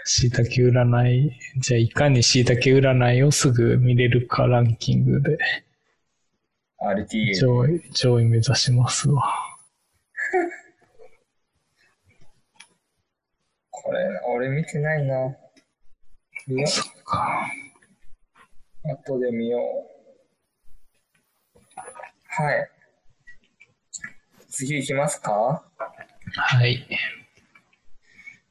[0.04, 5.38] しいたけ占い、じゃあいかにしいたけ占いをすぐ見れるかランキングで
[6.80, 7.34] RTA で。
[7.36, 9.24] 上位、上位目指しますわ。
[13.70, 15.16] これ、俺見てないな。
[16.48, 17.48] 見よそっか。
[18.84, 18.92] う。
[18.92, 19.62] 後で見よう。
[22.34, 22.70] はい。
[24.50, 25.66] 次行きますか？
[26.36, 26.88] はい。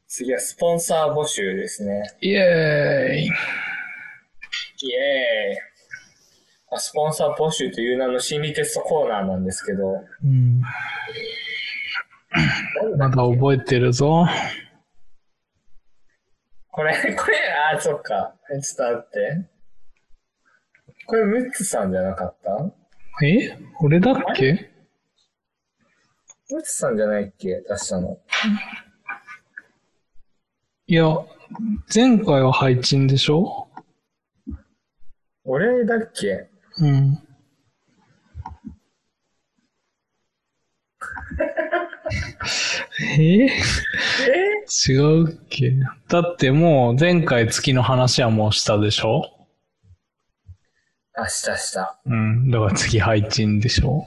[0.07, 2.03] 次はスポンサー募集ですね。
[2.21, 3.27] イエーイ。
[3.27, 5.59] イエーイ
[6.73, 10.61] あスポンサー募集という名の心理テストコーナーなんですけど、うん。
[12.99, 14.27] まだ覚えてるぞ。
[16.71, 17.39] これ、これ、
[17.75, 18.35] あ、そっか。
[18.49, 19.51] ちょっと待って。
[21.07, 22.73] これ、ムッツさんじゃなかった？
[23.23, 23.59] え？
[23.81, 24.71] 俺だっけ？
[26.51, 27.61] ムッツさんじゃないっけ？
[27.69, 28.19] 出したの。
[30.87, 31.05] いや、
[31.95, 33.69] 前回は配信でしょ？
[35.45, 36.49] 俺だっけ？
[36.79, 37.19] うん。
[43.19, 43.47] え？
[43.47, 43.51] え？
[44.89, 45.73] 違うっけ？
[46.09, 49.40] だってもう前回月の話はもうしたでしょ？
[51.15, 52.01] あ、したした。
[52.07, 52.51] うん。
[52.51, 54.07] だから次配信でしょ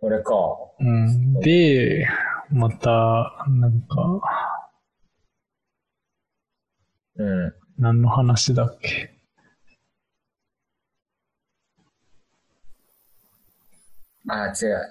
[0.00, 0.32] 俺か。
[0.80, 1.40] うん。
[1.40, 2.08] で、
[2.50, 4.22] また、なんか、
[7.16, 7.54] うん。
[7.78, 9.14] 何の話だっけ？
[14.28, 14.82] あ、違う。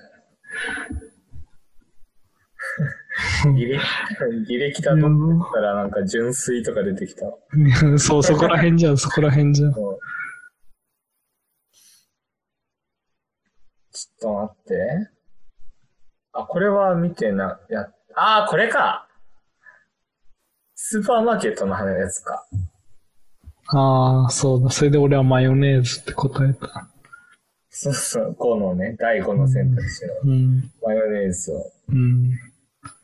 [3.56, 3.80] 履歴、
[4.52, 7.22] 履歴だと思ったらなんか純粋とか出てきた。
[7.98, 9.74] そう、そこら辺じゃん、そこら辺じゃん。
[9.74, 10.00] そう
[13.98, 15.10] ちょっと待って。
[16.34, 19.08] あ、これは見てな、や、あー、これか
[20.76, 22.46] スーパーマーケットの花のやつか。
[23.70, 24.70] ああ、そうだ。
[24.70, 26.88] それで俺はマヨネーズって答えた。
[27.70, 30.72] そうそう、5のね、第5の選択肢のうん。
[30.84, 31.72] マヨネーズを。
[31.90, 32.32] うん。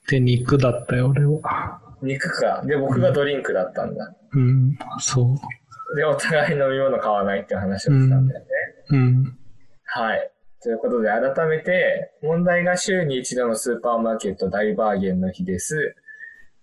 [0.08, 1.82] で、肉だったよ、俺は。
[2.04, 2.62] 肉か。
[2.66, 4.16] で、僕がドリンクだったんだ。
[4.34, 4.78] うん。
[5.00, 5.96] そう。
[5.96, 8.46] で、お互い飲み物買わないって話をしたんだよね。
[8.92, 9.38] うん。
[9.86, 10.33] はい。
[10.64, 15.96] ということで、改めて、問題が週に一度のスーパーマーケット大バーゲンの日です。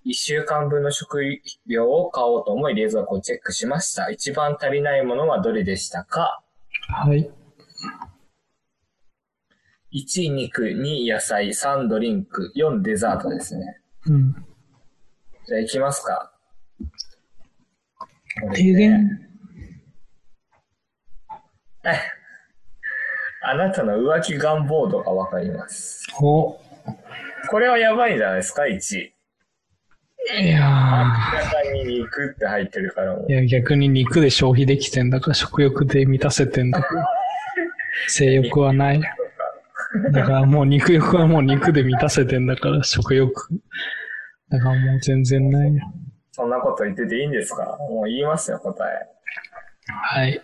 [0.05, 1.21] 一週間分の食
[1.67, 4.11] 料を買おうと思い冷蔵庫をチェックしました。
[4.11, 6.43] 一番足りないものはどれでしたか？
[6.89, 7.31] はい。
[9.93, 13.81] ?1 肉、2野菜、3ドリンク、4デザートですね。
[14.07, 14.33] うん。
[15.47, 16.33] じゃあ行きますか。
[18.55, 19.29] 提言？
[21.85, 22.20] え
[23.43, 26.07] あなたの浮気願望度がわかります？
[26.21, 26.61] お。
[27.51, 28.99] これはやばいんじゃないですか ?1。
[30.43, 30.61] いや
[31.33, 33.27] 明らかに肉って入ってるからも。
[33.29, 37.09] いや、逆に肉で消費できてんだから、食欲で満たせてんだから。
[38.09, 39.01] 性欲はない。
[40.13, 43.49] だからもう肉欲はもう肉で満たせてんだから、食欲。
[44.51, 45.83] だからもう全然ないよ。
[46.33, 47.77] そんなこと言ってていいんですか？
[47.79, 49.09] もう言いますよ、答え。
[49.91, 50.41] はい。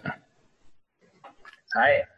[1.70, 2.08] はい。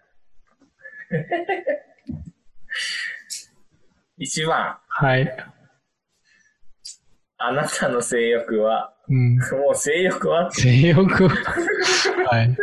[4.18, 5.36] 1番、はい。
[7.38, 9.36] あなたの性欲は、うん。
[9.38, 10.50] もう性欲は？
[10.50, 11.28] 性欲？
[11.28, 11.30] は
[12.30, 12.56] はい。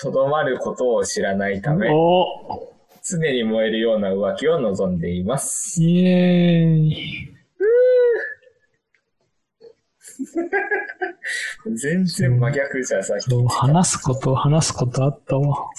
[0.00, 2.26] とどまることを知らないため、お
[3.02, 5.80] 常に燃えるような浮気を望んでいます。
[5.82, 7.30] イエーイ。
[11.76, 13.30] 全然真逆じゃん、さっき。
[13.48, 15.70] 話すこと、話すことあったわ。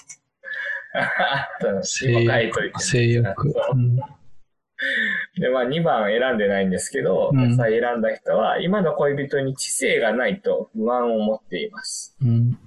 [0.99, 1.83] あったの。
[1.83, 2.71] 性欲。
[2.71, 3.53] て性欲。
[3.73, 3.95] うん。
[3.95, 12.15] で、まあ2番選んでないんですけど、うんさあ選んだ人は、今の恋人に知性がないと不安を持っています。
[12.21, 12.57] うん。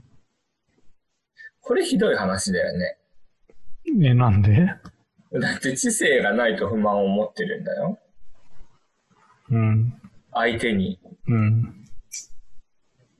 [1.60, 2.96] これひどい話だよね。
[4.02, 4.66] え、なんで？
[5.32, 7.98] だって知性がないと不満を持ってるんだよ。
[9.50, 9.92] うん。
[10.32, 10.98] 相手に。
[11.26, 11.77] うん。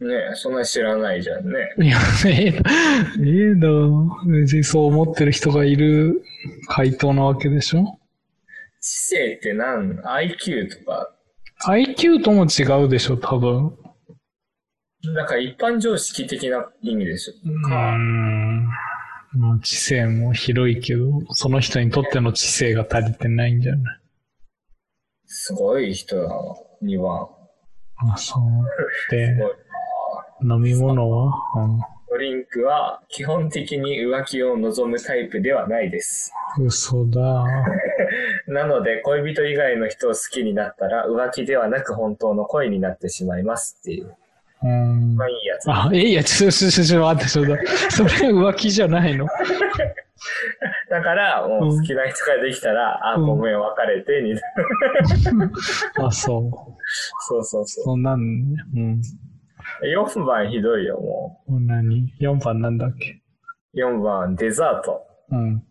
[0.01, 1.75] ねそんな知らないじゃんね。
[1.79, 3.69] いや、ええだ、ええだ。
[4.27, 6.23] 別にそう思ってる人がいる
[6.69, 7.99] 回答なわけでしょ
[8.81, 11.13] 知性って何 ?IQ とか
[11.67, 13.77] ？?IQ とも違うでしょ、多分。
[15.15, 17.33] なんか一般常識的な意味でしょ。
[17.45, 18.65] うーん。
[19.35, 24.01] まあ、知性も広いけど、その人にとっての知性が足りてないんじゃない？
[25.27, 26.35] すごい人だな、
[26.83, 27.29] 2番。
[28.13, 28.43] あ、そう。
[29.11, 29.51] すで、ごい
[30.43, 31.33] 飲み物は、
[32.11, 36.33] ドリンクは基本的に浮気を望むタイプではないです。
[36.59, 37.45] うん、嘘だ。
[38.47, 44.15] なので、恋人以外の人を好きになったら浮気ではなく本当の恋になってしまいますっていう。
[44.63, 45.25] うんま。
[45.27, 45.71] あいいやつ。
[45.71, 47.57] あ、え、いや、 ちょ、ちょ、ちょ、ちょ、待って、ちょっと。
[47.91, 49.27] それ浮気じゃないの？
[50.91, 54.43] だから、もう好きな人ができたら、あ、うんごめん、別れて、になる。
[56.07, 56.51] あ、そう。
[57.21, 58.57] そうそうそそんなんね。
[58.75, 59.03] うん。
[59.83, 59.87] う。
[59.87, 63.21] 4番ひどいよ、もこれ何 ?4 番なんだっけ？
[63.75, 63.79] う。
[63.79, 65.03] 4番、デザート。
[65.31, 65.63] うん。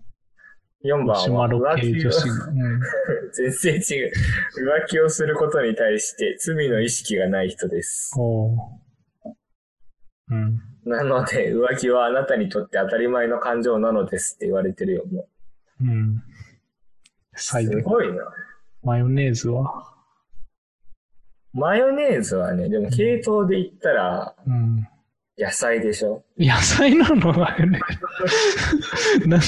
[0.86, 2.12] 4番島はロ浮気を。
[2.12, 2.80] うん。
[3.34, 4.12] 全然違う。
[4.84, 8.14] 浮気をすることに対して罪の意識がない人です。
[8.18, 8.58] おう。
[10.30, 10.60] うん。
[10.86, 15.28] なので、浮気はあなたにとって当たり前の感情なのですって言われてるよ、も
[15.82, 16.16] うん。
[16.16, 16.24] う。
[17.36, 17.72] サイド。
[17.72, 18.24] すごいな。
[18.84, 19.97] マヨネーズは？
[21.58, 24.88] マヨネーズはね、でも系統で言ったらうん。
[25.40, 26.24] 野菜でしょ？
[26.38, 27.32] 野菜なの？
[27.34, 27.82] マヨネー
[29.22, 29.28] ズ。
[29.28, 29.46] なんで、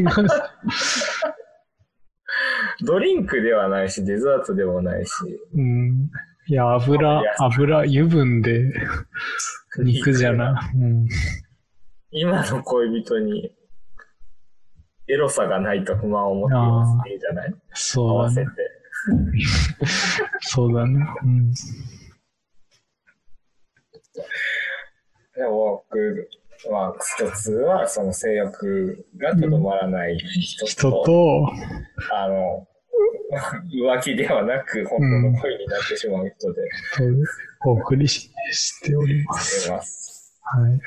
[0.00, 0.28] 違う。
[2.84, 5.12] ドリンクではないし、デザートでもないし。
[5.54, 6.10] うん。
[6.48, 8.72] いや、油、油、油分で
[9.78, 10.68] 肉じゃな。
[10.74, 11.06] うん。
[12.10, 13.54] 今の恋人に
[15.06, 17.50] エロさがないと不満を持っていますっていいじゃない？
[17.50, 18.50] 合そうわせて。
[20.40, 21.06] そうだね。
[21.24, 21.52] うん。
[25.34, 26.28] でも僕
[26.70, 31.48] は一つはその性欲がとどまらない人と、人と、
[32.12, 32.68] あの、
[33.72, 36.62] 浮気ではなく本当の恋になってしまう人で
[37.62, 39.68] とお送りししております。
[39.68, 40.40] います。
[40.42, 40.80] はい。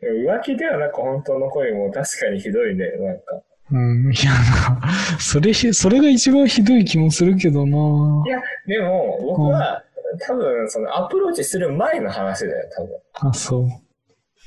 [0.00, 3.42] 浮気ではなく本当の恋も確かにひどいね、なんか。
[3.72, 7.76] うん、いや、なんか、それひ、それが一番ひどい気もするけどな
[8.26, 9.82] いや、でも僕は
[10.20, 13.30] 多分そのアプローチする前の話だよ、多分。
[13.30, 13.68] あ、そう。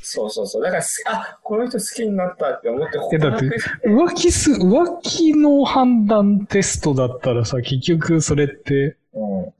[0.03, 0.63] そうそうそう。
[0.63, 9.53] だからす、あ、この人好きになったって思ってえ、だって告白して、浮気す、浮気の判断テストだったらさ、結局それって、うん。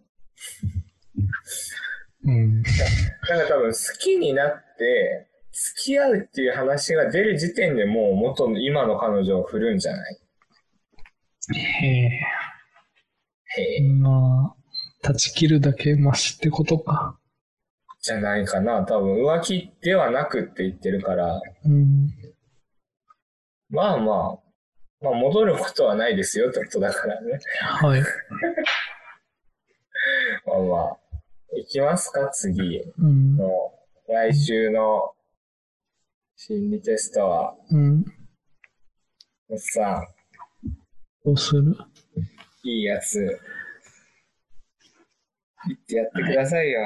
[2.24, 2.64] うん。
[2.64, 2.70] だ
[3.28, 5.28] から多分好きになって、
[5.60, 10.20] 付き合うっていう話が出る時点でもう元の今の彼女を振るんじゃない？
[11.56, 12.10] へえ。
[13.60, 14.56] へえ、まあ、
[15.02, 17.18] 断ち切るだけマシってことか。
[18.02, 18.86] じゃないかな。
[18.86, 22.10] 多分浮気ではなくって言ってるから、うん。
[23.70, 24.40] まあまあ、
[25.02, 27.40] まあ戻ることはないですよってことだからね。
[27.62, 28.02] はい。
[30.46, 30.98] まあまあ、
[31.56, 33.36] 行きますか次うん。
[33.38, 33.74] の。
[34.08, 35.14] 来週の
[36.40, 38.06] 心理テストは、うん。
[39.50, 40.08] おっさん、
[41.26, 41.76] どうする？
[42.64, 43.40] いいやつ、
[45.68, 46.80] 言ってやってくださいよ。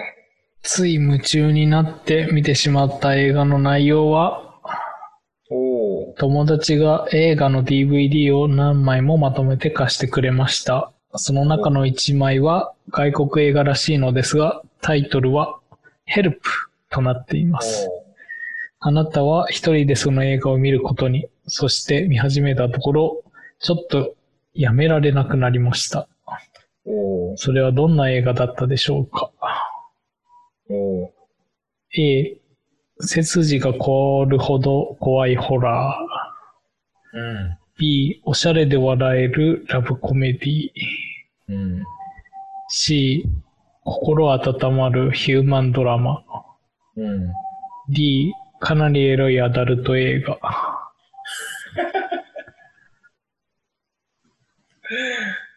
[0.63, 4.61] つい夢中になって見てしまった映画の内容は、
[5.49, 6.13] おお。
[6.13, 10.93] 友達が映画の DVD を何枚もまとめて貸してくれました。
[11.15, 15.59] その中の1枚は外国映画らしいのですが、タイトルは
[16.07, 16.39] Help
[16.89, 17.89] となっています。
[18.83, 23.23] あなたは一人でその映画を見ることに、そして見始めたところ、
[23.59, 24.15] ちょっと
[24.55, 26.07] やめられなくなりました。
[26.85, 27.37] おお。
[27.37, 29.29] それはどんな映画だったでしょうか？
[30.67, 31.13] おお。
[31.95, 32.41] A、
[32.99, 37.17] 背筋が凍るほど怖いホラー。
[37.17, 37.57] うん。
[37.77, 40.69] B、おしゃれで笑えるラブコメディ。
[41.49, 41.83] うん。
[42.67, 43.25] C、
[43.83, 46.23] 心温まるヒューマンドラマ。
[46.95, 47.31] うん。
[47.89, 50.37] D、かなりエロいアダルト映画。
[50.43, 50.47] あ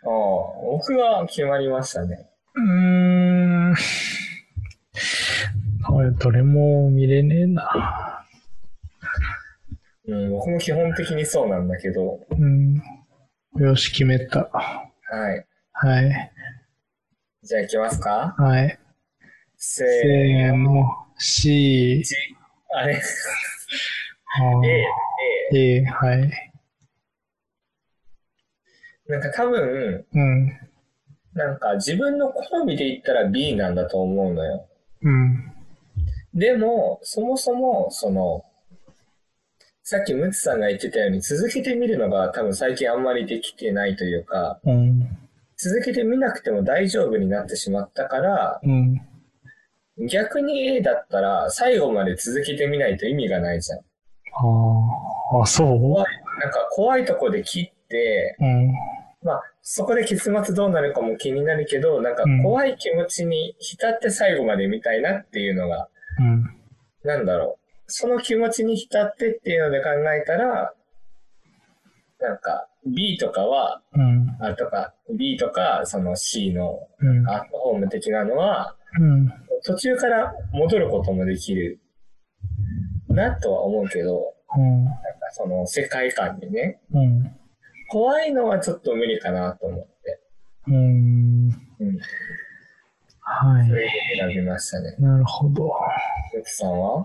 [0.06, 0.10] あ、
[0.62, 2.30] 僕は決まりましたね。
[2.60, 3.74] ん。
[5.86, 8.26] これ、どれも見れねえな。
[10.06, 12.82] うん、僕も基本的にそうなんだけど、うん。
[13.58, 14.48] よし、決めた。
[14.50, 15.46] はい。
[15.72, 16.32] はい。
[17.42, 18.78] じゃあ行きますかはい。
[19.56, 20.88] せせーの。
[21.18, 22.02] C。
[22.72, 24.66] ーあれあ
[25.52, 25.76] ?A、A。
[25.80, 25.84] A。
[25.84, 26.52] はい。
[29.06, 30.46] なんか多分、うん。
[31.34, 34.66] なんか自分の好みで言ったら B なんだと思うのよ。
[35.02, 35.52] うん。
[36.32, 38.44] でも、そもそも、その、
[39.82, 45.06] さっきムツさんが言ってたように続けてみるのが多分最近あんまりできてないというか、うん。
[45.56, 49.00] 続けてみなくても大丈夫になってしまったから、うん。
[49.98, 53.78] 逆に A だったら最後まで続けてみないと意味がないじゃん。
[53.78, 53.82] あ
[55.38, 55.42] あ。
[55.42, 55.68] あ、そう？
[55.68, 58.72] なんか怖いとこで切って、うん。
[59.22, 65.88] まあそこで結末どうなるかも気になるけど、なんかうん怖い気持ちに浸って最後まで見たいなっていうのが、
[66.18, 66.44] うん。
[67.04, 67.64] なんだろう。
[67.86, 70.72] その気持ちに浸ってっていうので考えたら、
[72.20, 74.36] なんか B とかは、うん。
[74.40, 77.28] あとか B とかその C のうん。
[77.28, 79.32] アットホーム的なのは、うん。
[79.64, 81.80] 途中から戻ることもできる
[83.08, 84.84] なとは思うけど、うん。
[84.84, 85.00] なんか
[85.32, 87.30] その世界観にね、うん。
[87.90, 90.20] 怖いのはちょっと無理かなと思って、
[90.68, 90.74] うん。
[91.80, 91.98] うん、
[93.20, 93.88] はそれい。
[93.88, 93.90] で
[94.20, 94.96] 選びましたね。
[94.98, 95.72] なるほど。
[96.34, 97.04] ゆきさんは？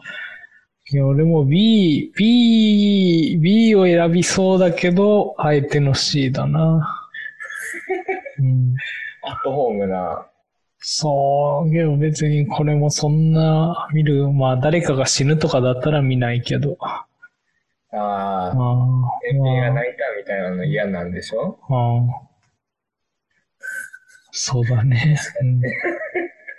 [0.92, 7.10] いや、俺も B、B、B を選びそうだけど、あえての C だな。
[8.40, 8.74] うん。
[9.22, 10.28] アットホームな、
[10.82, 16.78] そう、けど別にこれもそんな見る、まあ誰かが死ぬとかだったら見ないけど。
[16.80, 17.06] あ
[17.92, 18.54] ああ、あ、
[19.22, 21.60] 天秤がま泣いたみたいなの嫌なんでしょ？
[21.70, 22.30] あ、ああ
[24.32, 25.18] そうだね。
[25.42, 25.62] うん、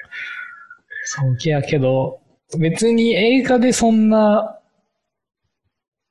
[1.04, 2.20] そうけやけど、
[2.58, 4.58] 別に映画でそんな、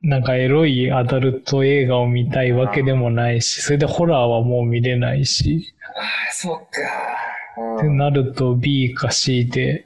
[0.02, 6.00] なんかエロいアダルト映画を見たいわけでもないし、それでホラーはもう見れないし、あ
[6.30, 7.29] あ、そっか。
[7.78, 9.86] ってなると B か C で、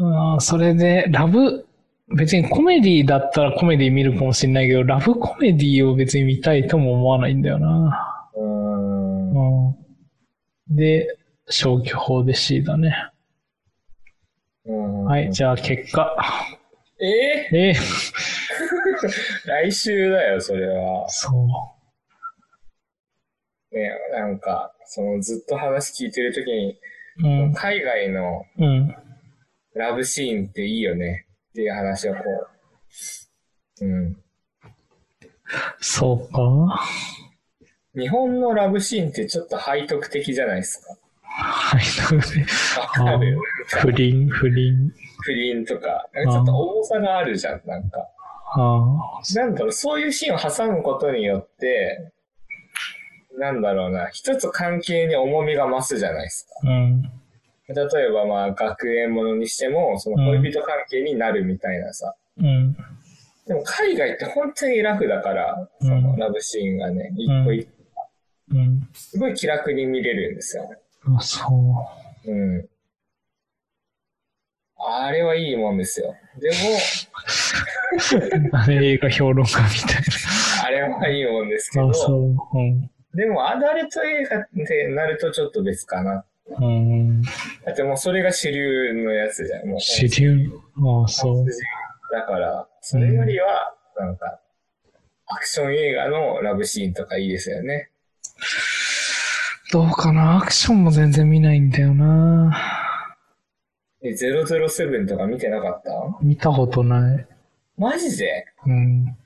[0.00, 1.66] あーそれでラブ、
[2.16, 8.28] 別にコメディだったらコメディ見るかもしれないけど、ラブコメディを別に見たいとも思わないんだよな。
[8.34, 9.68] うーん。
[9.68, 9.74] う
[10.72, 11.16] ん、で、
[11.48, 12.94] 消去法で C だね。
[14.66, 16.16] うんはい、じゃあ結果。
[17.00, 18.50] ええー、ー
[19.48, 21.08] 来週だよ、それは。
[21.08, 21.30] そ
[23.72, 26.78] ね、なんか、そのずっと話聞いてるときに、
[27.22, 27.26] う。
[27.26, 27.54] うん。
[27.54, 28.96] 海外のうん。
[29.74, 32.20] ラブシーンっていいよねっていう話をこ
[33.82, 34.16] う、うん。
[35.80, 36.80] そうか。
[37.94, 40.96] 日本のラブシーンってちょっと背徳的じゃないですか。
[41.22, 41.80] はい、
[42.80, 44.92] わかる不倫、不倫。
[45.22, 48.06] 不倫とか、ちょっと重さがあるじゃん、なんか。
[48.52, 52.12] あなんだろう、そういうシーンを挟むことによって、
[53.38, 56.68] なんだろうな、一つ関係に重みが増すじゃないですか。
[56.68, 57.02] あ、うん。
[57.02, 57.08] 例
[58.06, 62.14] えばまあ学園ものにしても、その恋人関係になるみたいなさ。
[62.38, 62.76] うん。
[63.46, 67.70] でも海外って本当にラフだから、うんそのラブシーンがね、一個一個、
[68.52, 68.88] うん。
[68.92, 70.70] すごい気楽に見れるんですよ。
[71.16, 71.46] あ、そ
[72.26, 72.30] う。
[72.30, 72.68] うん。
[74.82, 76.14] あれはいいもんですよ。
[76.38, 76.54] でも、
[78.58, 80.02] あれ映画評論家みたい
[80.64, 81.84] あれはいいもんですけな。
[81.84, 82.36] あ、ど、そう。
[82.58, 82.90] うん。
[83.14, 86.24] でもアダルト映画ってなるとちょっと別かな。
[86.60, 87.22] うん。
[87.22, 87.30] だ
[87.72, 89.68] ってもうそれが主流のやつじゃん。
[89.68, 90.48] もう主流？
[90.76, 91.46] ああ、そう。
[92.12, 94.40] だから、それよりは、なんか、
[95.26, 97.90] アクション映画のラブシーンとかいいですよね。
[99.72, 100.38] どうかな？
[100.38, 103.06] アクションも全然見ないんだよな。
[104.02, 105.90] え、007とか見てなかった？
[106.20, 107.26] 見たことない。
[107.76, 108.46] マジで？
[108.66, 109.16] うん。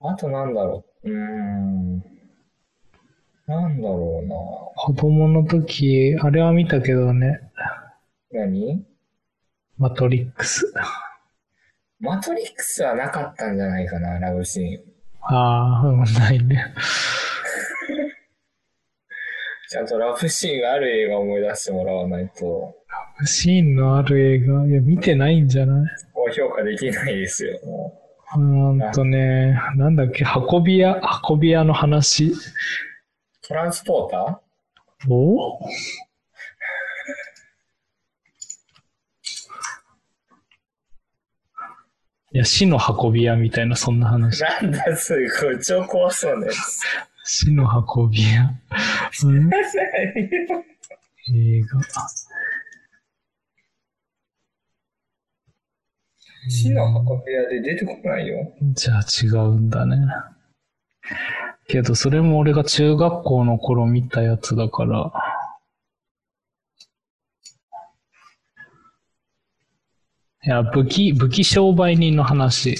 [0.00, 0.89] あとなんだろう。
[1.04, 1.98] うーん。
[3.46, 4.34] なんだろうな。
[4.76, 7.40] 子供の時、あれは見たけどね。
[8.32, 8.84] 何？
[9.78, 10.72] マトリックス。
[11.98, 14.82] マトリックスはなかったんじゃないかな、ラブシーン。
[15.22, 16.64] ああ、うん、ないね。
[19.68, 22.74] ちゃんとラブシーンがある映画を思い出してもらわないと、
[23.24, 25.86] シーンのある映画、いや、見てないんじゃない？
[26.12, 27.58] 高評価できないですよ。
[27.64, 32.26] もうーんとね、なんだっけ、運び屋、運び屋の話？
[32.26, 32.34] う
[33.42, 34.40] トランスポータ
[35.08, 35.58] お？
[42.32, 44.44] いや、死の運び屋みたいな、そんな話。
[44.44, 46.46] ーなんだ、すごい、超怖そうね。
[47.24, 47.64] 死の
[47.96, 48.54] 運び屋。
[49.24, 49.50] うん？
[51.34, 51.80] 映画。
[56.48, 58.52] 死の運び屋で出てこないよ。
[58.72, 59.98] じゃあ違うんだね。
[61.68, 65.12] けど、それも俺が中学校の頃見たやつだから。
[70.42, 72.76] いや、武器、武器商売人の話。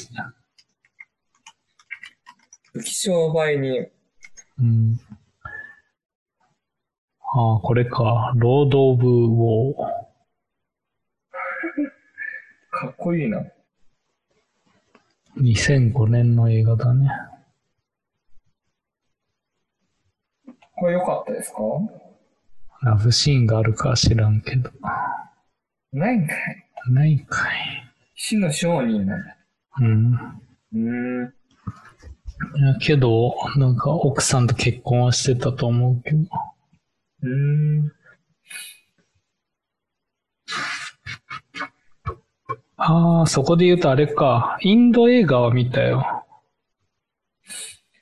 [2.73, 3.91] 武器商売人。
[4.59, 4.99] うん。
[7.33, 8.33] ああ、これか。
[8.37, 10.10] ロード・オブ・ウォー。
[12.71, 13.43] かっこいいな。
[15.39, 17.09] 2005年の映画だね。
[20.77, 21.59] これ良かったですか？
[22.83, 24.71] ラブシーンがあるかは知らんけど。
[25.93, 26.93] ないんかい。
[26.93, 27.93] ないんかい。
[28.15, 29.37] 死の商人なんだ。
[29.81, 30.15] うん。
[30.15, 30.79] うー
[31.27, 31.35] ん。
[32.57, 36.27] いや、けど、なんか奥さんと結婚はしてたと思うけど。
[37.23, 37.93] うーん。
[42.83, 44.57] ああ、そこで言うとあれか。
[44.63, 46.25] インド映画は見たよ。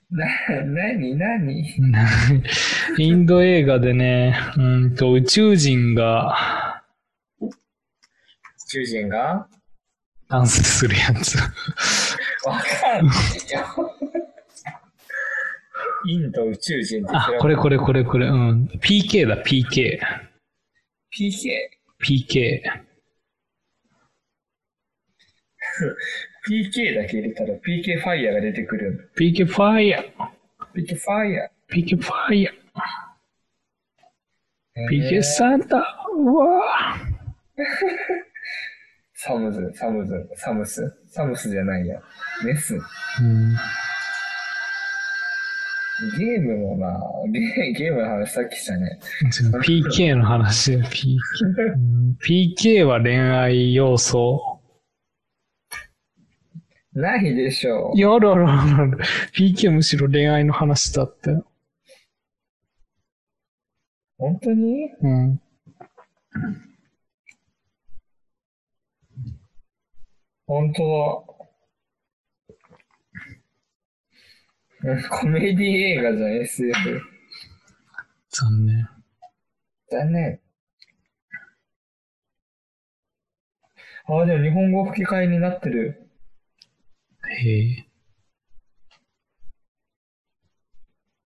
[0.09, 0.25] な、
[0.65, 1.67] なになに
[2.97, 6.83] インド映画でね、うんと宇宙人が
[7.41, 7.51] 宇
[8.71, 9.49] 宙人が？
[10.29, 11.37] ダンスするやつ。
[12.47, 13.17] わかんない
[13.53, 13.93] よ。
[16.07, 18.71] インド宇宙人ってあ、これこれこれこれ、うん。
[18.81, 19.99] PK だ、PK。
[21.11, 21.51] PK。
[22.01, 22.63] PK。
[26.49, 29.11] PK だけ入れたら PK ファイヤーが出てくる。
[29.19, 30.05] PK ファイヤー。
[30.75, 31.51] PK ファイヤー。
[31.75, 32.55] PK ファイヤー。
[34.77, 35.77] えー PK サンダー。
[36.17, 36.63] うわ
[39.15, 42.01] サムズ、サムズ、サムス、サムスじゃないや。
[42.45, 42.75] メス。
[42.77, 42.79] う
[43.25, 43.57] ん。
[46.17, 46.97] ゲームもな、
[47.33, 49.01] ゲゲームの話さっきしたね。
[49.65, 51.17] PK の話 PK。
[51.75, 54.58] うん PK は恋愛要素。
[56.93, 57.97] ないでしょう。
[57.97, 58.99] いや、あるあるあるある。
[59.35, 61.31] PK むしろ恋愛の話だって。
[64.19, 64.91] 本当に？
[65.01, 65.41] うん。
[70.47, 71.25] 本当は。
[74.83, 75.65] う んコメディ
[75.99, 77.01] 映画じゃん、SF。
[78.31, 78.89] 残念。
[79.91, 80.41] だね。
[84.07, 86.08] あ、でも日本語吹き替えになってる。
[87.31, 87.89] へえ。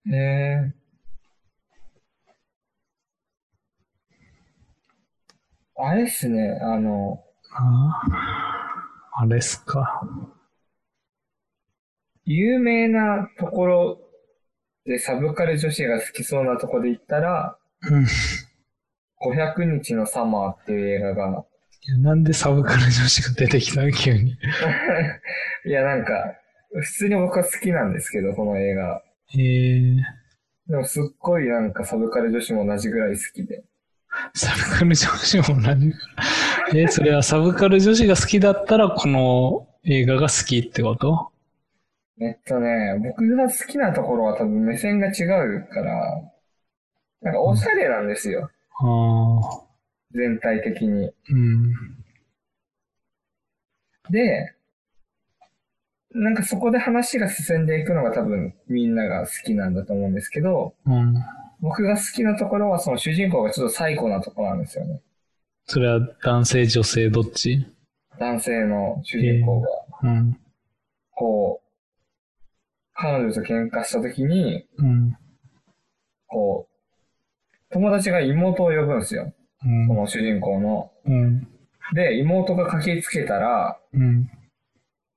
[0.07, 0.75] へえ。
[5.77, 8.03] あれっすね、あの、あ
[9.17, 9.23] あ。
[9.23, 10.01] あれっすか。
[12.25, 14.01] 有名なところ
[14.85, 18.05] でサブカル女子が好きそうなところで言ったら、うん。
[18.05, 18.07] い
[19.21, 21.45] 500日のサマーっていう映画が、
[21.87, 23.91] やなんでサブカル女子が出てきたの？
[23.93, 24.37] 急に。
[25.67, 26.35] いやなんか、
[26.75, 29.03] 普通に僕は好きなんですけど、この映画。
[29.29, 29.97] へえ。
[30.69, 33.65] でもすっごいなんかサブカル女子も同じぐらい好きで。
[34.35, 35.93] サブカル女子も同じ？
[36.77, 41.33] え、それはサブカル女子が好きだったらこの映画が好きってこと？
[42.21, 46.23] えっとね、僕が好きなところは多分目線が違うから、
[47.23, 48.51] なんかおしゃれなんですよ。
[48.79, 49.70] ああ。
[50.13, 51.13] 全体的に。
[51.31, 51.75] うん。
[54.11, 54.55] で、
[56.13, 61.15] なんかそこで話が進んでいくのが多分みんなが好きなんだと思うんですけど、うん。
[61.61, 65.01] 僕が好きなところはその主人公がちょっと最高なところなんですよね。
[65.67, 67.65] それは男性、女性、どっち？
[68.19, 69.69] 男性の主人公が、
[70.03, 70.41] うん。
[71.13, 71.69] こう、
[72.95, 75.17] 彼女と喧嘩した時に、うん。
[76.27, 79.33] こう、友達が妹を呼ぶんですよ。
[79.65, 79.95] うんそ。
[79.95, 80.91] の主人公の。
[81.07, 81.49] うん。
[81.95, 84.31] で、妹が駆けつけたら、うん。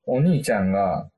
[0.05, 1.09] お兄ちゃんが、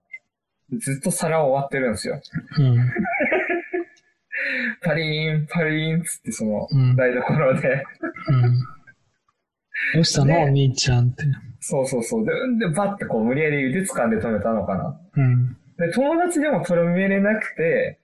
[0.78, 2.22] ずっと皿を割ってるんですよ。
[2.60, 2.92] うん。
[4.84, 7.84] パリーン、パリーンっつってそのうん台所で。
[8.28, 8.54] うん。
[9.94, 11.24] どうしたの、ねお兄ちゃんって。
[11.60, 12.26] そうそうそう。
[12.26, 12.32] で、
[12.68, 15.00] でバッてこう無理やり腕掴んで止めたのかな。
[15.16, 15.58] うん。
[15.78, 18.00] で、友達でも止めれなくて、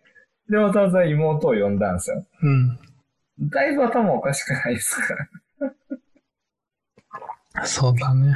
[0.49, 2.26] で、わざわざ妹を呼んだんですよ。
[2.41, 2.80] うん。
[3.39, 4.95] だいぶ頭おかしくないです
[7.53, 7.65] か？
[7.65, 8.34] そうだね。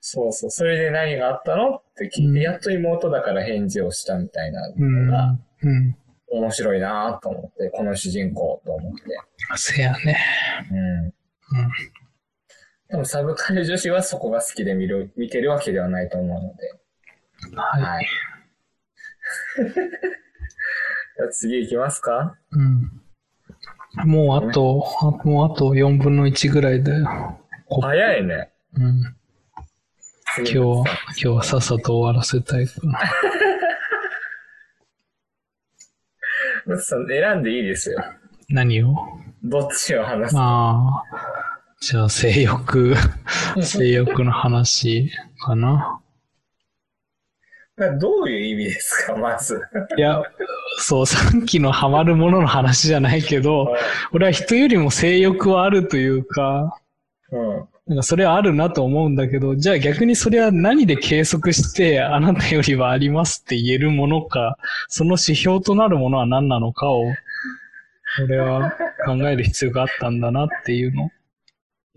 [0.00, 0.50] そうそう。
[0.50, 1.76] それで何があったの？
[1.76, 5.38] って聞いて、うんやっと妹だから返事をしたみたいなうんのが。
[5.62, 5.96] うん。
[6.32, 9.00] 面白いなと思って、この主人公と思って。
[9.56, 10.16] せやね。
[10.70, 11.12] うん。
[12.88, 16.72] でもサブカル女子はそこが好きで見る、見てるわけではないと思うので。
[17.56, 17.82] はい。
[17.82, 18.06] はい。
[21.16, 22.36] じゃあ次行きますか？
[22.52, 22.99] うん。
[23.94, 27.38] もうあと、あもうあと4分の1ぐらいだよ。
[27.66, 28.50] こ早いね。
[28.74, 29.00] うん。
[29.02, 29.16] 今
[30.38, 30.84] 今日は、今
[31.14, 33.00] 日はさっさと終わらせたいから。
[36.66, 37.98] ムツさん選んでいいですよ。
[38.48, 38.94] 何を？
[39.42, 40.36] どっちを話す？
[40.36, 40.40] か。
[40.40, 41.04] ああ。
[41.80, 42.94] じゃあ、性欲、
[43.62, 46.00] 性欲の話かな。
[47.98, 49.60] どういう意味ですか、まず？
[49.96, 50.22] いや、
[50.80, 53.76] そう、さっきのハマるものの話じゃないけど、
[54.12, 56.78] 俺は人よりも性欲はあるというか、
[57.30, 57.68] うん。
[57.86, 64.56] なんかそれはあるなと思うんだけど、じゃあ逆にそれは何で計測して、あなたよりはありますって言えるものか、
[64.88, 67.04] その指標となるものは何なのかを、
[68.24, 68.72] 俺は
[69.04, 71.10] 考える必要があったんだなっていうの。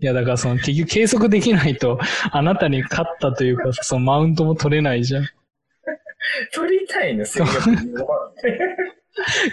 [0.00, 1.98] いや、だからその結局計測できないと、
[2.30, 5.28] あなたに勝ったというか、そのマウントも取れないじゃん。
[6.52, 8.08] 取りたいの、性欲を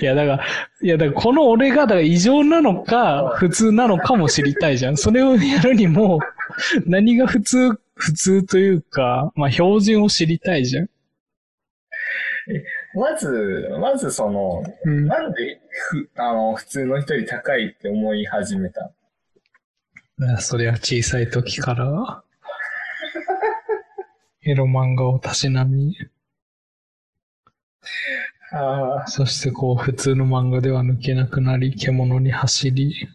[0.01, 0.45] いや、だから、
[0.82, 4.97] いや、だからこの俺が、だから異常なのか、普通なのかも知りたいじゃん。
[4.97, 6.19] それをやるにも、
[6.86, 10.89] 何が普通、普通というか、まあ標準を知りたいじゃん。
[12.95, 15.05] まず、まずその、うん。
[15.05, 15.61] なんで
[15.91, 18.91] ふあの普通の人より高いって思い始めた？
[20.39, 22.24] それは小さい時から、
[24.43, 25.95] エロ漫画をたしなみ、
[28.51, 33.09] ああ、そしてこう普通の漫画では抜けなくなり、獣に走り、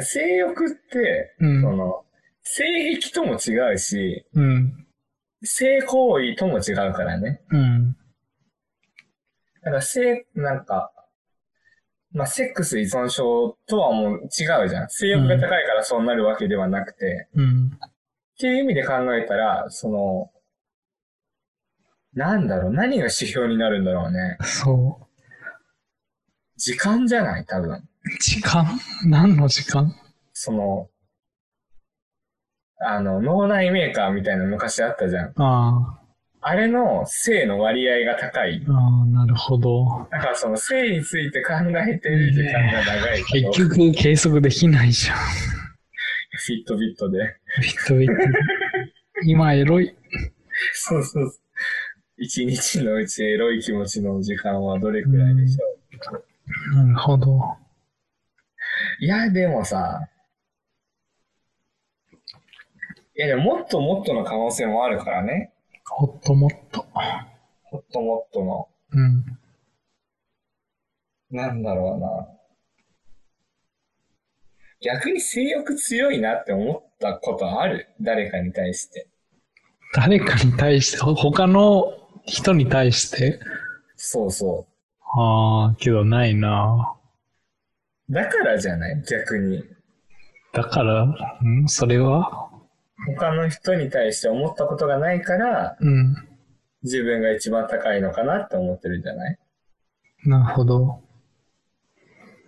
[0.00, 1.62] 性欲って、うん。
[1.62, 2.04] その、
[2.42, 4.86] 性癖とも違うし、うん、
[5.42, 7.40] 性行為とも違うからね。
[7.50, 7.92] うん、
[9.62, 10.90] だから性、なんか、
[12.12, 14.88] まあ、セックス依存症とはもう違うじゃん。
[14.88, 17.90] 性欲が高いからそうなるわけではなくて、うん、っ
[18.38, 20.30] ていう意味で考えたら、その、
[22.14, 24.36] なんだろう、何が指標になるんだろうね。
[24.42, 25.06] そう。
[26.56, 27.44] 時間じゃない？
[27.46, 27.82] 多分。
[28.20, 28.66] 時間？
[29.06, 29.92] 何の時間？
[30.32, 30.88] その、
[32.80, 35.32] あの、脳内メーカーみたいなの昔あったじゃん。
[35.36, 36.00] あ
[36.46, 38.62] あれの性の割合が高い。
[38.68, 40.06] あ、ああ、なるほど。
[40.10, 41.54] だからその性について考
[41.88, 45.16] えてる時間が長いか結ら、局計測できないじゃん。
[45.16, 47.18] フィットビットで。
[47.62, 48.14] ビットビット。
[49.24, 49.96] 今エロい。
[50.74, 51.43] そうそうそう。
[52.16, 55.64] 一日のうちエロい気持ちの時間はどれくらいでしょ
[56.72, 56.76] う？
[56.76, 57.40] なるほど。
[59.00, 60.08] いや、でもさ、
[63.16, 65.52] いや、でももっともっとの可能性もあるからね。
[65.86, 66.86] ほっともっと。
[67.72, 68.68] もっともっとの。
[68.92, 69.24] うん。
[71.30, 72.28] なんだろうな。
[74.80, 77.88] 逆に性欲強いなって思ったことある？
[78.00, 79.08] 誰かに対して。
[79.94, 81.92] 誰かに対して、ほ他の
[82.26, 83.40] 人に対して？
[83.96, 84.66] そうそ
[85.16, 86.94] ああ、けどないな。
[88.08, 88.12] う。
[88.12, 89.02] だからじゃない？
[89.08, 89.64] 逆に。
[90.52, 91.68] だから、ん？
[91.68, 92.50] それは？
[93.16, 96.16] 他の人に対して思ったことがないから、うん。
[96.82, 99.38] 自分が一番高いのかなって思ってるんじゃない？
[100.26, 101.00] なるほど。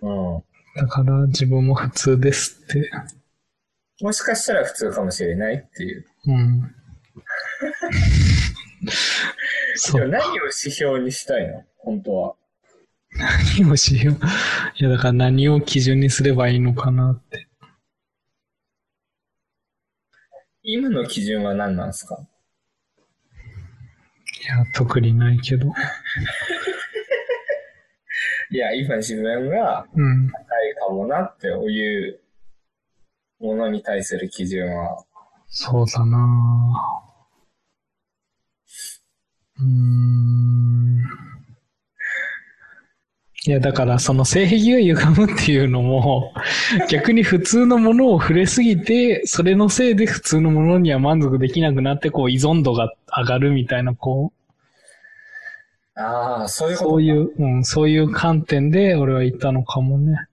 [0.01, 0.43] うん。
[0.75, 2.91] だから自分も普通ですって。
[4.01, 6.05] もしかしたら普通かもしれないっていう。
[6.25, 6.61] うん。
[9.75, 10.07] そう。
[10.07, 11.63] 何を指標にしたいの？
[11.77, 12.35] 本当は。
[13.59, 14.15] 何をしよう。
[14.79, 17.47] いや、だから何を基準にすればいいのかなって。
[20.63, 22.17] 今の基準は何なんですか？
[24.43, 25.67] いや、特にないけど。
[28.51, 30.29] いや、今自分がうん。
[30.31, 32.19] 高いかもなっていう
[33.39, 35.03] ものに対する基準は。
[35.49, 37.03] そうだな
[39.59, 41.27] うーん。
[43.45, 46.33] いや、だから、その性癖が歪むっていうのも、
[46.89, 54.33] 逆に普通のものを触れすぎて、それのせいで普通のものには満足できなくなって、こう、依存度が上がるみたいな、こ
[55.95, 60.27] ああ、そうう、いうことかそういう、うん、そういう観点で俺は言ったのかもね。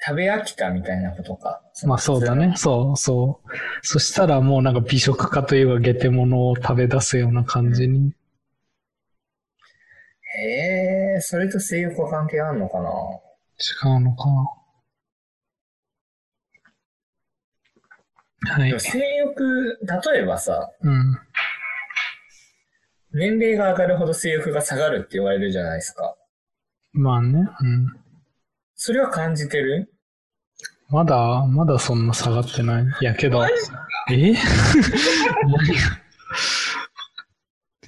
[0.00, 1.60] 食べ飽きたみたいなことか。
[1.84, 2.54] まあそうだね。
[2.56, 3.50] そうそう。
[3.82, 8.12] そしたらもうなんか美食家というか、ゲテモノを食べ出すような感じに。
[10.40, 12.90] へえ、それと性欲は関係あんのかな？
[12.90, 14.26] 違うのか
[18.46, 18.54] な？
[18.54, 18.80] はい。
[18.80, 21.18] 性欲、例えばさ、うん。
[23.12, 26.16] 年齢が上がるほど性欲が下がるって言われるじゃないですか。
[26.92, 27.48] まあね。
[27.60, 27.86] うん。
[28.76, 29.92] それは感じてる？
[30.90, 32.84] まだ、まだそんな下がってない。
[33.00, 33.50] いやけど、え？
[34.08, 34.34] 何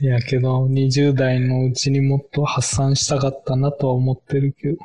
[0.06, 4.78] やけど、20代のうちにもっと発散したかったなとは思ってるけど。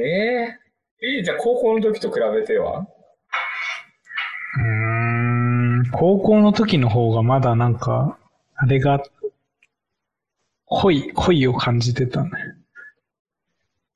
[0.00, 0.56] え
[1.02, 2.86] ええじゃあ高校の時と比べては
[4.56, 4.62] うー
[5.88, 8.18] ん、高校の時の方がまだなんか、
[8.54, 9.02] あれが、
[10.66, 12.30] 恋、恋を感じてたね。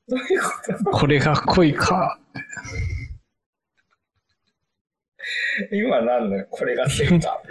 [0.08, 0.48] どういうこ
[0.84, 0.90] と？
[0.90, 2.18] これが恋か。
[5.72, 7.42] 今なんだよこれが正か。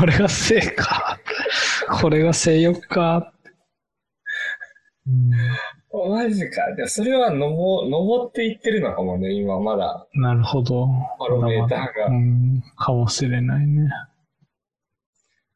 [0.00, 1.18] これが性か。
[2.00, 3.32] これが性欲か。
[5.06, 5.10] う
[6.08, 6.74] ん、マジか。
[6.74, 10.06] でもそれは登、登っていってるのかもね、今まだ。
[10.14, 10.86] なるほど。
[11.18, 13.88] バロメーターがうん、かもしれないね。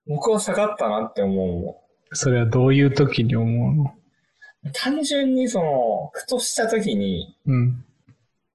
[0.07, 3.85] 僕は下がったなって思うもそれはどういう時に思うの？
[3.85, 4.73] ん。
[4.73, 7.85] 単純にその、ふとした時に、うん。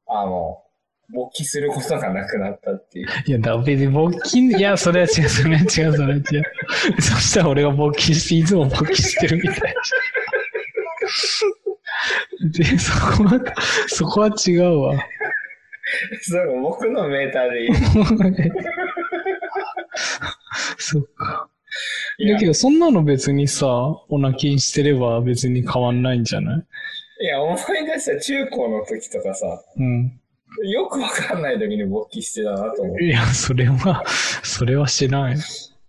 [0.08, 0.64] あの、
[1.14, 3.08] 勃起することがなくなったっていう。
[3.26, 6.22] いや、だ、別に勃起、いや、それは違う、それは違う、それは違う。
[7.02, 9.76] そしたら俺が勃起して、いつも勃起してるみたい。
[12.52, 13.40] で、そこは、
[13.88, 15.00] そこは違うわ。
[16.22, 17.78] そう、僕のメーターで言う。
[20.78, 21.48] そっか。
[22.28, 23.68] だけど、そんなの別にさ、
[24.10, 26.66] オナキンしてれば別に変わんないんじゃない？
[27.24, 29.46] いや、思い出した中高の時とかさ、
[29.78, 30.21] うん。
[30.64, 33.02] よくわかんない時に勃起してたなと思う。
[33.02, 35.38] いいや、それは、それはしない。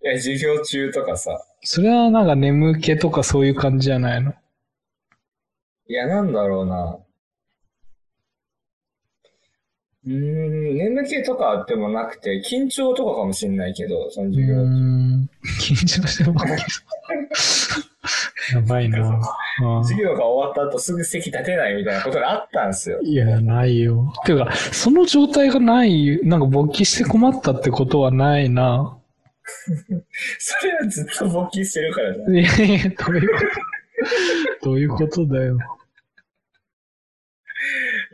[0.00, 1.44] や、授業中とかさ。
[1.62, 4.34] それはなんか眠気とかそういう感じじゃないの？
[5.88, 6.98] いや、なんだろうな。
[10.04, 15.28] うーん、眠気とかでもなくて、緊張とかかもしんないけど、そのう授業中。
[15.60, 16.64] 緊張して勃起
[18.52, 18.98] やばいな。
[19.62, 23.00] うん授業が終わった後すぐ席立てないみたいなことがあったんですよ。
[23.02, 24.12] いや、ないよ。
[24.24, 28.98] ていうか、その状態がない、なんか勃起して困ったってことはないな。
[30.38, 32.40] それはずっと勃起してるからね。
[32.40, 33.38] いやいや、どういうこ
[34.62, 34.64] と？
[34.66, 35.58] どういうことだよ。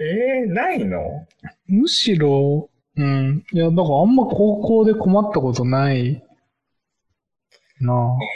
[0.00, 1.26] えー、ないの？
[1.66, 3.44] むしろ、うん。
[3.52, 6.22] いや、だからあんま高校で困ったことない
[7.80, 7.94] な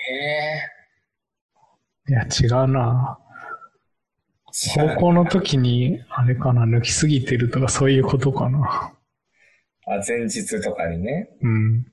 [0.08, 0.71] え
[2.08, 8.92] いや、違うなー、高校の時に、あれかな、抜きすぎてるとかそういうことかな。
[9.86, 11.30] あ、前日とかにね。
[11.42, 11.86] うん。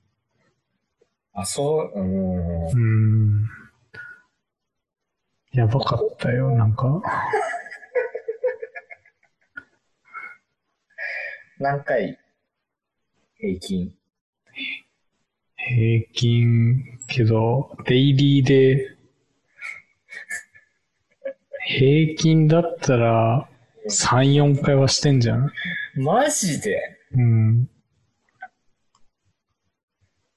[1.33, 2.67] あ、そう、うーん。
[2.71, 2.75] う
[3.45, 3.49] ん。
[5.53, 7.01] やばかったよ、なんか。
[11.59, 12.17] 何回？
[13.37, 13.93] 平均。
[15.55, 18.95] 平均、けど、デイリーで、
[21.77, 23.47] 平均だったら、
[23.89, 25.51] 3、4回はしてんじゃん
[25.95, 26.79] マジで？
[27.15, 27.69] うん。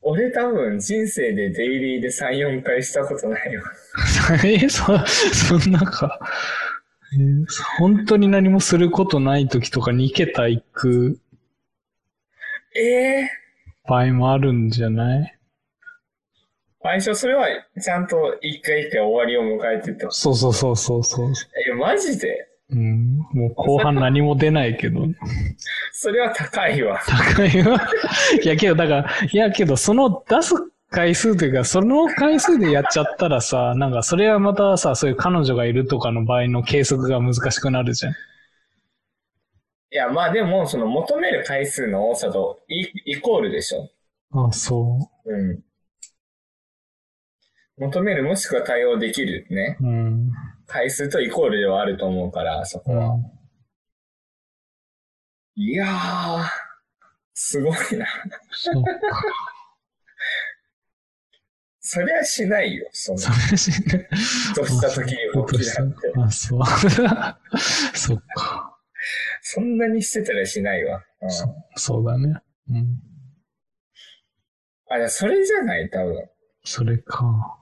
[0.03, 3.63] 俺多分人生でデイリーで3、4回したことないよ。
[4.45, 6.19] え、そ、そんなか？
[7.15, 7.45] えー
[7.79, 11.19] 本当に何もすることない時とか2桁行く
[12.75, 13.31] ええ
[13.87, 15.39] 場合もあるんじゃない？
[16.85, 16.89] ー。
[16.89, 17.47] 相性、それは
[17.83, 21.33] ちゃんと一回一回終わりを迎えてってことそうそうそうそうそう。
[21.69, 22.49] え、マジで？
[22.71, 23.19] うん。
[23.33, 25.01] もう後半何も出ないけど。
[25.93, 27.01] それは高いわ。
[27.07, 27.81] 高いわ。
[28.43, 30.55] いやけど、だから、いやけど、その出す
[30.91, 38.13] 回数というか、その回数でやっちゃったらさ、なんかそれはまたさ、そういう彼女がいるとかの場合の計測が難しくなるじゃん。
[38.13, 38.15] い
[39.95, 43.91] や、まあでも、その求める回数の多さとイイコールでしょ。
[44.35, 45.61] あそうん。
[47.79, 49.77] 求めるもしくは対応できるね。
[49.81, 49.87] う。
[49.87, 50.31] うん。
[50.67, 53.17] 回数とイコールではあると思うから、そこは。
[55.55, 56.45] いやー、
[57.35, 58.07] すごいな。
[58.51, 58.91] そうか。
[61.85, 64.09] そりゃしないよ、その、それしね。
[64.11, 65.17] ふとした時に
[65.49, 66.13] 起きなんて。
[66.17, 66.61] あ、そう。
[67.95, 68.79] そっか。
[69.43, 71.05] そんなにしてたらしないわ。
[71.21, 71.31] うん、
[71.77, 72.41] そうだね。
[72.71, 73.03] うん。
[74.89, 76.31] あ、じゃあそれじゃない、多分。
[76.65, 77.59] それか。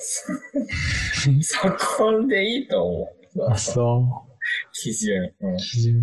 [0.00, 1.58] そ
[1.98, 3.50] こでいいと思う。
[3.50, 4.26] あ、そ
[4.72, 5.32] 基準。
[5.40, 5.56] うんう。
[5.58, 6.02] 基準。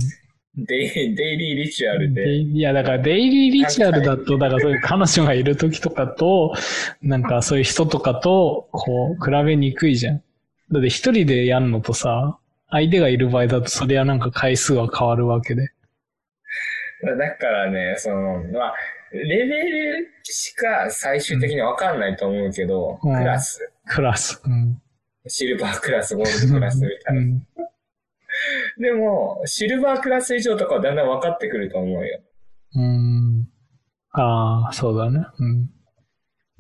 [0.58, 2.36] デイデイリーリチュアルで。
[2.36, 6.56] いや、だからデイリーリチュアルだと、だからそういう彼女がいる時とかと、
[7.04, 10.24] なんかそういう人とかと、こう、比べにくいじゃん。
[10.72, 12.40] だって一人でやるのとさ、
[12.70, 15.70] 相手がいる場合だと、そりゃなんか回数は変わるわけで。
[17.04, 18.74] だからね、その、まあ、
[19.12, 24.42] レベルしか最終的にわかんないと思うけど、うんクラス、クラス。
[24.46, 24.82] うん。
[25.28, 27.22] シルバークラス、ゴールドクラスみたいな。
[27.22, 27.48] うん。
[28.80, 32.20] でも、シルバークラス以上とかはだんだん分かってくると思うよ。
[32.76, 33.48] うん。
[34.12, 35.26] ああ、そうだね。
[35.40, 35.70] うん。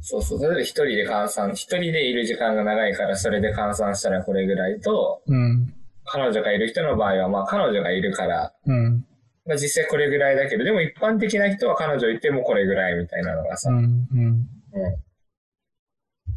[0.01, 0.41] そうそう。
[0.41, 5.73] 例えば一人で換算、一人でいる時間が長いからそれで換算したらこれぐらいと、うん。
[6.05, 9.05] 彼女がいる人の場合は、まあ彼女がいるから、うん。
[9.47, 14.07] まあ実際これぐらいだけど、でも一般的な人は彼女いてもこれぐらいみたいなのがさ、うん。
[14.11, 14.25] うん。
[14.25, 14.47] うん。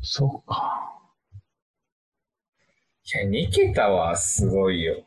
[0.01, 0.87] そうか。
[3.13, 5.03] いや、2桁はすごいよ。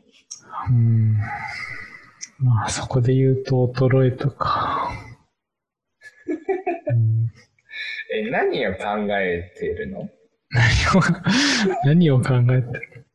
[0.69, 1.17] うん。
[2.39, 4.91] まあ、そこで言うと衰えたか。
[6.87, 7.31] うん、
[8.13, 8.83] え、何を考
[9.17, 10.09] えてるの？
[10.49, 11.01] 何を、
[11.85, 13.07] 何を考えてる？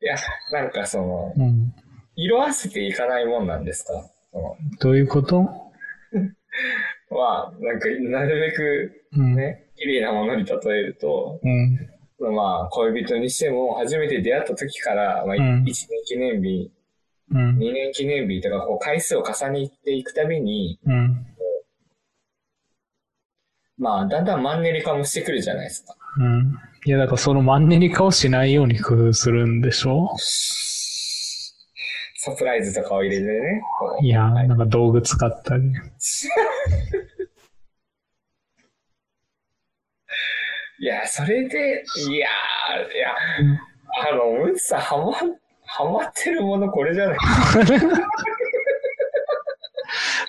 [0.00, 0.16] いや、
[0.52, 1.74] なんかその、うん。
[2.16, 3.92] 色あせていかないもんなんですか？
[4.80, 5.42] どういうこと？
[7.10, 9.34] まあ、なんか、なるべくうん。
[9.36, 12.34] ね、綺麗なものに例えると、うん。
[12.34, 16.70] まあ、恋人にしても、初めて出会った時から、まあ、うん1年記念日、
[17.30, 17.58] うん。
[17.58, 21.26] 2年記念日とか、こう、回数を重ねていくたびに、うん。
[23.76, 25.94] まあ、だんだんマンネリ化もしてくるじゃないですか。
[26.18, 26.54] うん。
[26.86, 30.08] いや、だからそのマンネリ化をしないように工夫するんでしょ？
[32.24, 33.62] サプライズとかを入れてね。
[34.00, 35.62] いや、はいなんか道具使ったり。
[40.78, 43.10] いや、それで、いやー、いや、
[43.40, 43.58] うん
[44.04, 45.12] あの、ムツさん、ハマ、
[45.66, 47.16] ハマってるものこれじゃない？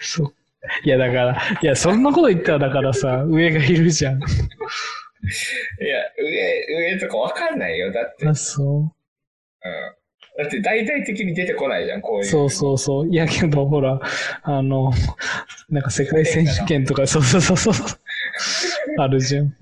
[0.02, 0.34] そう。
[0.84, 4.20] いや、だから、いや、そんなこと言ったら、だからさ、上がいるじゃん。
[4.20, 4.24] い
[5.86, 6.66] や、上、
[6.96, 7.92] 上とかわかんないよ。
[7.92, 8.36] だって、うあ、ん。
[10.36, 12.22] そだって大々的に出てこないじゃん、こういう。
[12.22, 12.26] う。
[12.26, 13.10] そうそうそう。
[13.10, 14.00] いや、けど、ほら、
[14.42, 14.92] あの、
[15.70, 17.74] なんか世界選手権とか、 そうそうそうそう。
[18.98, 19.56] あるじゃん。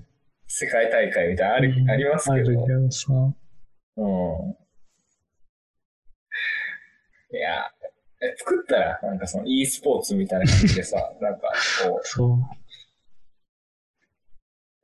[0.46, 2.34] 世界大会みたいなのある、うんありますけど。
[2.36, 3.12] あるじゃん、さ。
[3.96, 4.56] うん。
[7.34, 7.66] いや、
[8.22, 11.48] え作ったら、なんかその e スポーツみたいな感じでさ、 なんか
[11.84, 12.30] こそう。
[12.38, 12.42] う、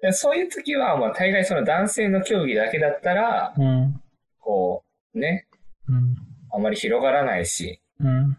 [0.03, 4.03] でそういう時は、まあ大概その男性の競技だけだったら、うん。
[4.39, 4.85] こ
[5.15, 5.48] う、ね、
[5.89, 6.17] うん。
[6.51, 8.37] あまり広がらないし、うん。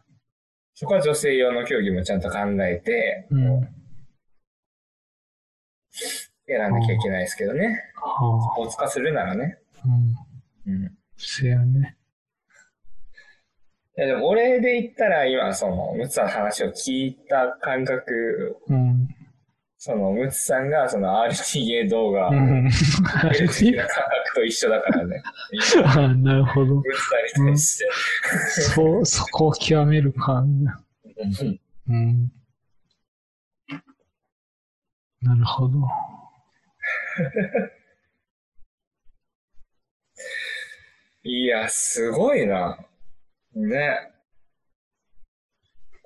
[0.73, 3.67] そこは女性用の競技もちゃんと考えて、うん。
[6.47, 7.83] 選んなきゃいけないですけどね。
[7.95, 9.57] はスポーツ化するならね。
[9.77, 9.81] あ。
[10.65, 10.73] うん。
[10.73, 10.97] うん。
[11.17, 11.97] せやね。
[13.97, 19.09] いやでも俺で言ったら今そのムツさんの話を聞いた感覚、うん。
[19.81, 22.65] そのムツさんがその RTA 動画をうん。
[22.65, 25.23] 見る時の感覚と一緒だからね。
[25.85, 26.75] あなるほど。
[26.75, 26.99] ムツ
[27.35, 27.85] さんに対して。
[28.73, 30.33] そう、 そこを極めるか。
[30.33, 30.65] うん
[31.87, 32.29] うん。
[35.21, 35.79] なるほど。
[41.23, 42.77] いや、すごいな。
[43.55, 44.11] ね。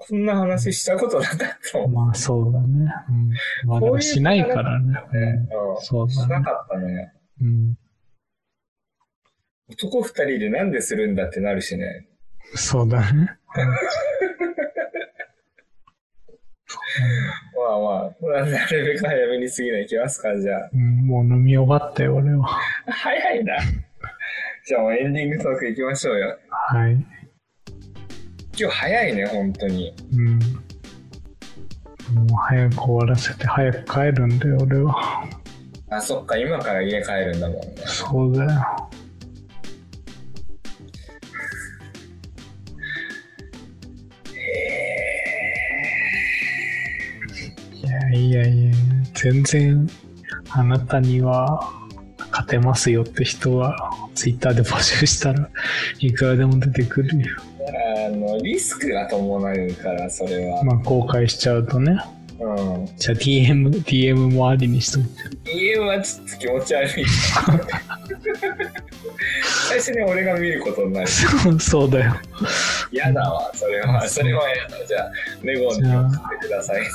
[0.05, 1.87] こんな話したことなかった。
[1.87, 2.91] まあそうだね。
[3.09, 3.69] うん。
[3.69, 4.87] まあでもしないからね。
[4.87, 5.75] ねうん。
[5.75, 6.23] うんそうだね。
[6.23, 7.13] しなかったね。
[7.41, 7.77] うん。
[9.69, 12.07] 男二人でなんでするんだってなるしね。
[12.55, 13.37] そうだね。
[17.55, 20.69] まあまあ、なるべく早めに次の行きますか、じゃあ。
[20.73, 22.45] うん、もう飲み終わったよ、俺は。
[22.87, 23.55] 早いな。
[24.65, 26.37] じゃあもうエンディングトーク行きましょうよ。
[26.49, 27.22] はい。
[28.55, 29.95] 今日早いね、本当に。
[30.13, 30.39] うん。
[32.13, 35.27] もう早く終わらせて早く帰るんだよ、俺は。
[35.89, 37.75] あ、そっか、今から家帰るんだもんね。
[37.85, 38.49] そうだよ。
[47.81, 48.71] いやいやいや、
[49.15, 49.89] 全然
[50.51, 51.71] あなたには
[52.29, 53.75] 勝てますよって人は
[54.13, 55.49] ツイッターで募集したら
[55.99, 57.35] いくらでも出てくるよ。
[58.05, 60.63] あの、リスクが伴うから、それは。
[60.63, 61.97] まあ公開しちゃうとね。
[62.39, 62.45] う
[62.81, 62.85] ん。
[62.97, 65.09] じゃあ DM、DM もありにしといて。
[65.51, 67.05] 家はちょっと気持ち悪い。
[69.67, 71.07] 最初に俺が見ることになる。
[71.07, 72.15] そうそうだよ。
[72.91, 74.07] 嫌だわ、それは。
[74.07, 74.85] それは嫌だ。
[74.85, 75.11] じゃあ、
[75.43, 76.81] レゴンに送ってください。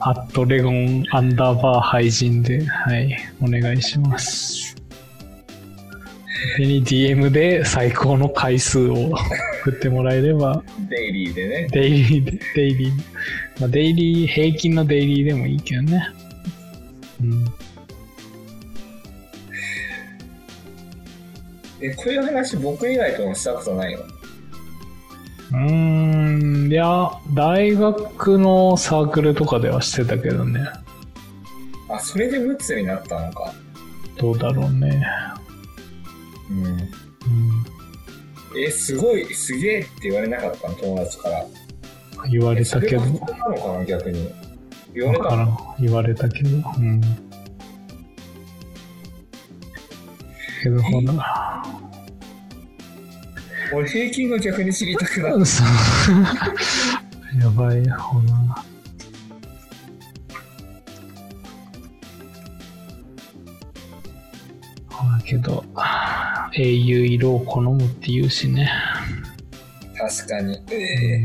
[0.00, 4.61] アットレゴンアンダーバー配信で、はい、お願いします。
[6.56, 9.10] 手に DM で最高の回数を
[9.62, 11.68] 振ってもらえれば、デイリーでね。
[11.70, 12.90] デイリーで、デイリー、
[13.60, 16.08] まあ、デイリー、平均のデイリーでもいいけどね。
[17.22, 17.44] うん。
[21.80, 24.02] え、こういう話僕以外ともしたことないの？
[25.52, 30.66] うーん、いや、大学のサークルとかではしてたけどね。
[31.90, 33.52] あ、それでムツになったのか。
[34.16, 35.06] どうだろうね。
[36.52, 36.66] うん。
[36.66, 36.78] うん。
[38.58, 40.74] え、すごい、すげえって言われなかったの？
[40.74, 41.46] 友達から。
[42.30, 44.30] 言われたけどなのかな、逆に。
[44.94, 45.48] 言われた。
[45.80, 46.58] 言われたけど。
[46.78, 47.00] うん。
[50.62, 51.62] けど、ほら。
[53.74, 55.38] 俺平均が逆に知りたくなる。
[57.40, 57.88] やばい。
[57.88, 58.20] ほ
[65.08, 65.64] らけど、
[66.54, 68.70] 英雄色を好むって言うしね。
[69.96, 70.58] 確かに。
[70.70, 71.24] え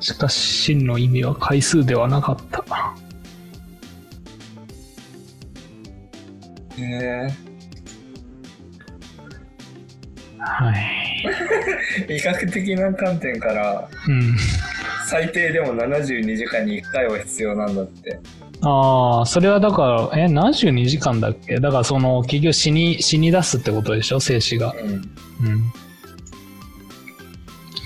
[0.00, 2.64] しかし、真の意味は回数ではなかった。
[6.78, 7.52] ええ
[10.38, 11.12] はい。
[12.16, 14.36] 医学的な観点から、うん。
[15.06, 18.18] 最低でも72時間に1回は必要なんだって。
[18.64, 21.58] ああ、それはだから、え、72時間だっけ？
[21.58, 24.20] だからその、結局死に、死に出すってことでしょ？
[24.20, 24.72] 精子が。
[24.72, 24.88] うん。
[24.90, 25.02] うん。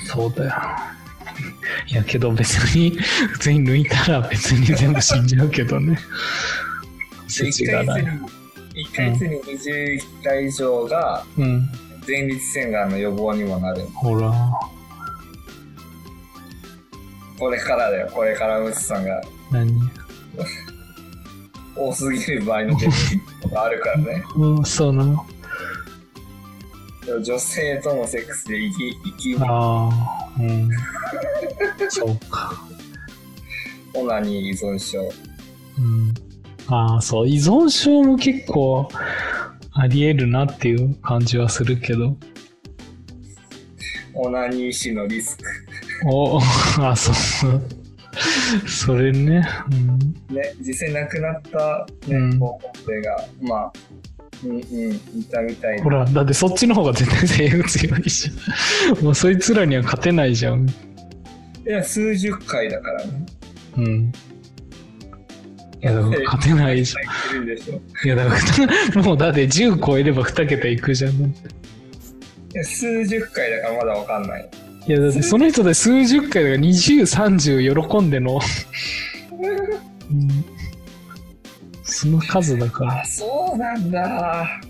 [0.07, 0.53] そうだよ。
[1.91, 2.91] いや、けど別に、
[3.33, 5.99] 普通に抜いたら別に全部死んじゃうけどね。
[7.29, 8.05] 説1がない。
[8.05, 8.17] ヶ月
[8.77, 11.69] に、一ヶ月に21回以上がうん。
[12.07, 13.83] 前立腺がんの予防にもなる。
[13.95, 14.33] ほら。
[17.39, 19.73] これからだよ、これからムツさんが何？
[21.77, 22.77] 多すぎる場合の
[23.55, 24.25] あるからね。
[24.37, 25.27] うん、そうなの。
[27.23, 30.71] 女性とのセックスで生き、生き、ああ、うん。
[31.89, 32.65] そうか。
[33.95, 35.01] オナニー依存症。
[35.79, 36.15] うん。
[36.67, 38.89] ああ、そう、依存症も結構
[39.73, 42.17] あり得るなっていう感じはするけど。
[44.15, 45.45] オナニー死のリスク。
[46.07, 46.41] お、
[46.81, 47.13] あ、そ
[47.47, 47.63] う。
[48.67, 49.47] それね。
[50.31, 50.35] うん。
[50.35, 53.73] ね、実際亡くなった、ねうん高校生が、まあ、
[54.45, 54.61] うんうん、
[54.93, 58.31] いたみたいほら、だってそっちの方が絶対性欲強いし。
[59.03, 60.69] もうそいつらには勝てないじゃん。
[60.69, 60.73] い
[61.65, 63.27] や、数十回だからね。
[63.77, 64.13] うん。
[65.83, 68.07] いや、だから勝てないじゃん。
[68.07, 68.37] いや、だか
[68.95, 71.13] ら、 もうだって10超えれば2桁いくじゃん。
[71.13, 74.49] いいや数十回だからまだわかんない。
[74.93, 78.41] や、だってその人で数十回だから20、30喜んでの。
[80.11, 80.29] うん、
[81.83, 83.05] その数だからあ、。
[83.05, 84.61] そうなんだ。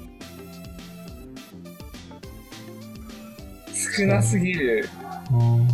[3.99, 4.89] 少なすぎる
[5.33, 5.69] うん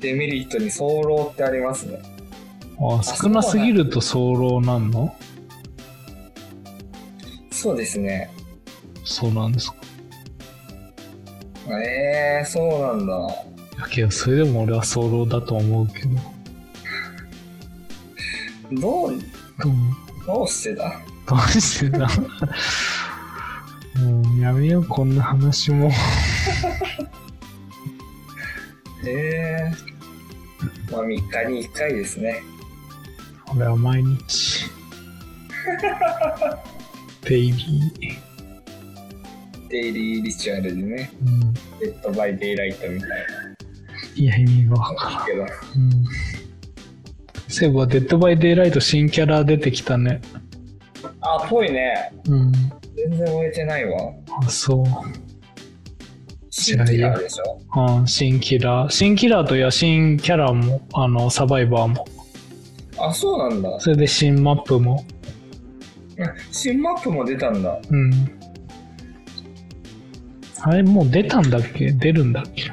[0.00, 2.00] デメリットに早漏ってありますね。
[2.80, 5.14] あ少なすぎると早漏なんの？
[7.50, 8.28] そうですね。
[9.04, 9.76] そうなんですか。
[11.68, 13.51] ええー、そうなんだ。
[13.82, 16.08] いやけど、それでも俺は早漏だと思うけど。
[18.80, 19.20] どう、うん。
[20.26, 21.00] どうしてだ？
[21.26, 22.08] どうしてだ？
[23.96, 25.90] もうやめよう、こんな話も。
[29.04, 30.92] ええー。
[30.92, 31.20] まあ3日
[31.50, 32.42] に1回ですね。
[33.54, 34.70] 俺は毎日。
[37.22, 38.18] デイリー。
[39.68, 41.10] デイリー ritual でね。
[41.26, 41.52] うん。
[41.52, 41.60] デ
[41.92, 43.10] ッドバイデイライトみたい
[44.14, 45.18] いや、意味がわからん。
[45.20, 45.26] な。
[45.26, 45.42] けど。
[45.42, 45.48] うん。
[47.48, 50.20] そういえば、デッドバイデイライト新キャラ出てきたね。
[51.20, 52.12] あ、ぽいね。
[52.28, 52.52] うん。
[52.52, 53.98] 全然追えてないわ。
[54.42, 54.86] あ、そう。
[56.50, 57.60] 新キラーでしょ？
[57.98, 58.90] うん、新キラー。
[58.90, 62.06] 新キラーといや、新キャラも、あの、サバイバーも。
[62.98, 63.80] あ、そうなんだ。
[63.80, 65.04] それで新マップも。
[66.52, 67.80] 新マップも出たんだ。
[67.90, 68.12] うん。
[70.60, 71.90] あれ、もう出たんだっけ？
[71.90, 72.70] 出るんだっけ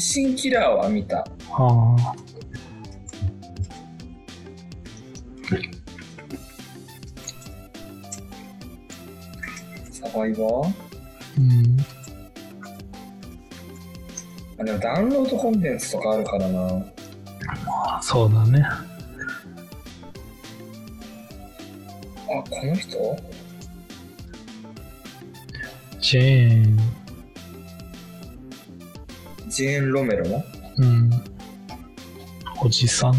[0.00, 1.18] 新キラーは見た。
[1.18, 2.14] ああ。
[9.90, 10.72] サバイバー？
[11.38, 11.76] うん。
[14.58, 16.84] あ、でもダウンロードコンテンツとかあるからな。
[17.66, 18.62] あそうだね。
[18.62, 18.80] あ、
[22.48, 23.16] この人？
[26.00, 26.99] ジェーン。
[29.50, 30.44] ジェーン・ロメロの？
[30.78, 31.10] うん。
[32.62, 33.14] おじさん？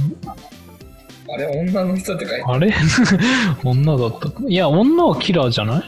[1.34, 2.73] あれ女の人って書いてああれ？
[3.63, 5.82] 女だったかいや、女はキラーじゃない？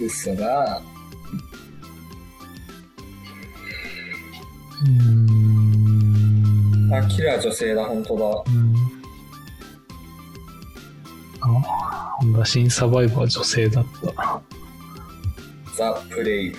[0.00, 0.06] る。
[0.06, 0.80] 嘘だ。
[4.80, 4.90] うー
[6.88, 6.94] ん。
[6.94, 8.24] あ、キラー女性だ、本当だ。
[8.46, 8.74] うん。
[11.40, 13.84] あ、ほんだ、新サバイバー女性だっ
[14.14, 14.40] た。
[15.78, 16.52] ザ・プレイ。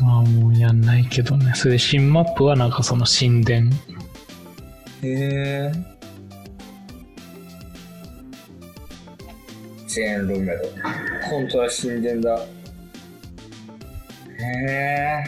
[0.00, 1.52] まあもうやんないけどね。
[1.56, 3.72] それで新マップはなんかその神殿。
[5.02, 5.72] へえ。
[9.88, 10.60] ジェーン・ロメロ。
[11.28, 12.38] 本当は神殿だ。
[12.38, 12.44] へ
[14.38, 15.24] え。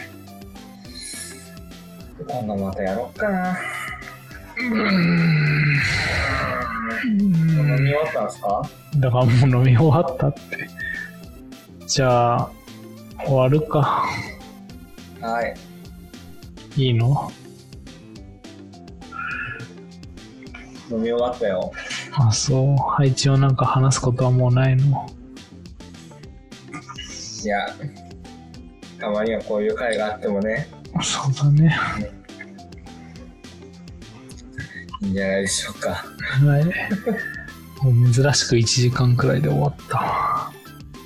[2.25, 3.57] 今度またやろっかな。
[4.61, 5.79] うん。
[7.05, 7.17] 飲
[7.83, 8.61] み終わったんですか？
[8.97, 10.39] だからもう飲み終わったって。
[11.87, 12.51] じゃあ、
[13.25, 14.05] 終わるか。
[15.21, 15.55] はい。
[16.77, 17.31] いいの？
[20.91, 21.71] 飲み終わったよ。
[22.13, 22.75] あ、そう。
[22.75, 25.09] はい、一応なんか話すことはもうないの？
[27.43, 27.67] いや、
[28.99, 30.67] たまにはこういう会があってもね、
[31.01, 31.77] そうだね。
[35.01, 35.89] いいんじゃないでしょうか。
[35.89, 36.65] はい。
[37.83, 40.51] もう珍しく1時間くらいで終わった。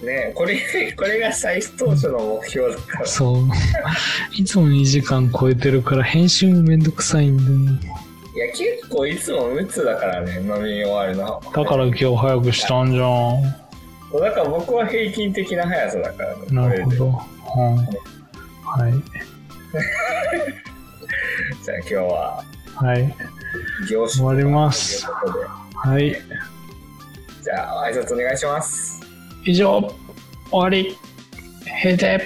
[0.03, 0.59] ねこれ、
[0.97, 3.05] これが最当初の目標だから。
[3.05, 3.47] そう。
[4.35, 7.49] いつも2時間超えてるから編集もめんどくさいんだよ。
[8.35, 10.49] いや、結構いつも無痛だからね、飲み
[10.83, 11.39] 終わるの。
[11.53, 13.43] だから今日早くしたんじゃん。
[14.19, 16.45] だから僕は平均的な速さだからね。
[16.49, 17.05] なるほど。
[17.05, 17.13] うん。
[18.63, 18.93] はい。
[21.63, 22.43] じゃあ今日は、
[22.75, 23.15] はい。
[23.89, 25.05] 業種終わります。
[25.05, 26.15] はい。
[27.43, 29.01] じゃあ、挨拶お願いします。
[29.45, 29.81] 以上、
[30.49, 30.95] 終わり。
[31.83, 32.21] 閉店。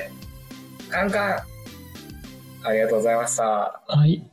[0.90, 1.40] カンカン
[2.64, 3.44] ありがとうございました。
[3.88, 4.24] はい。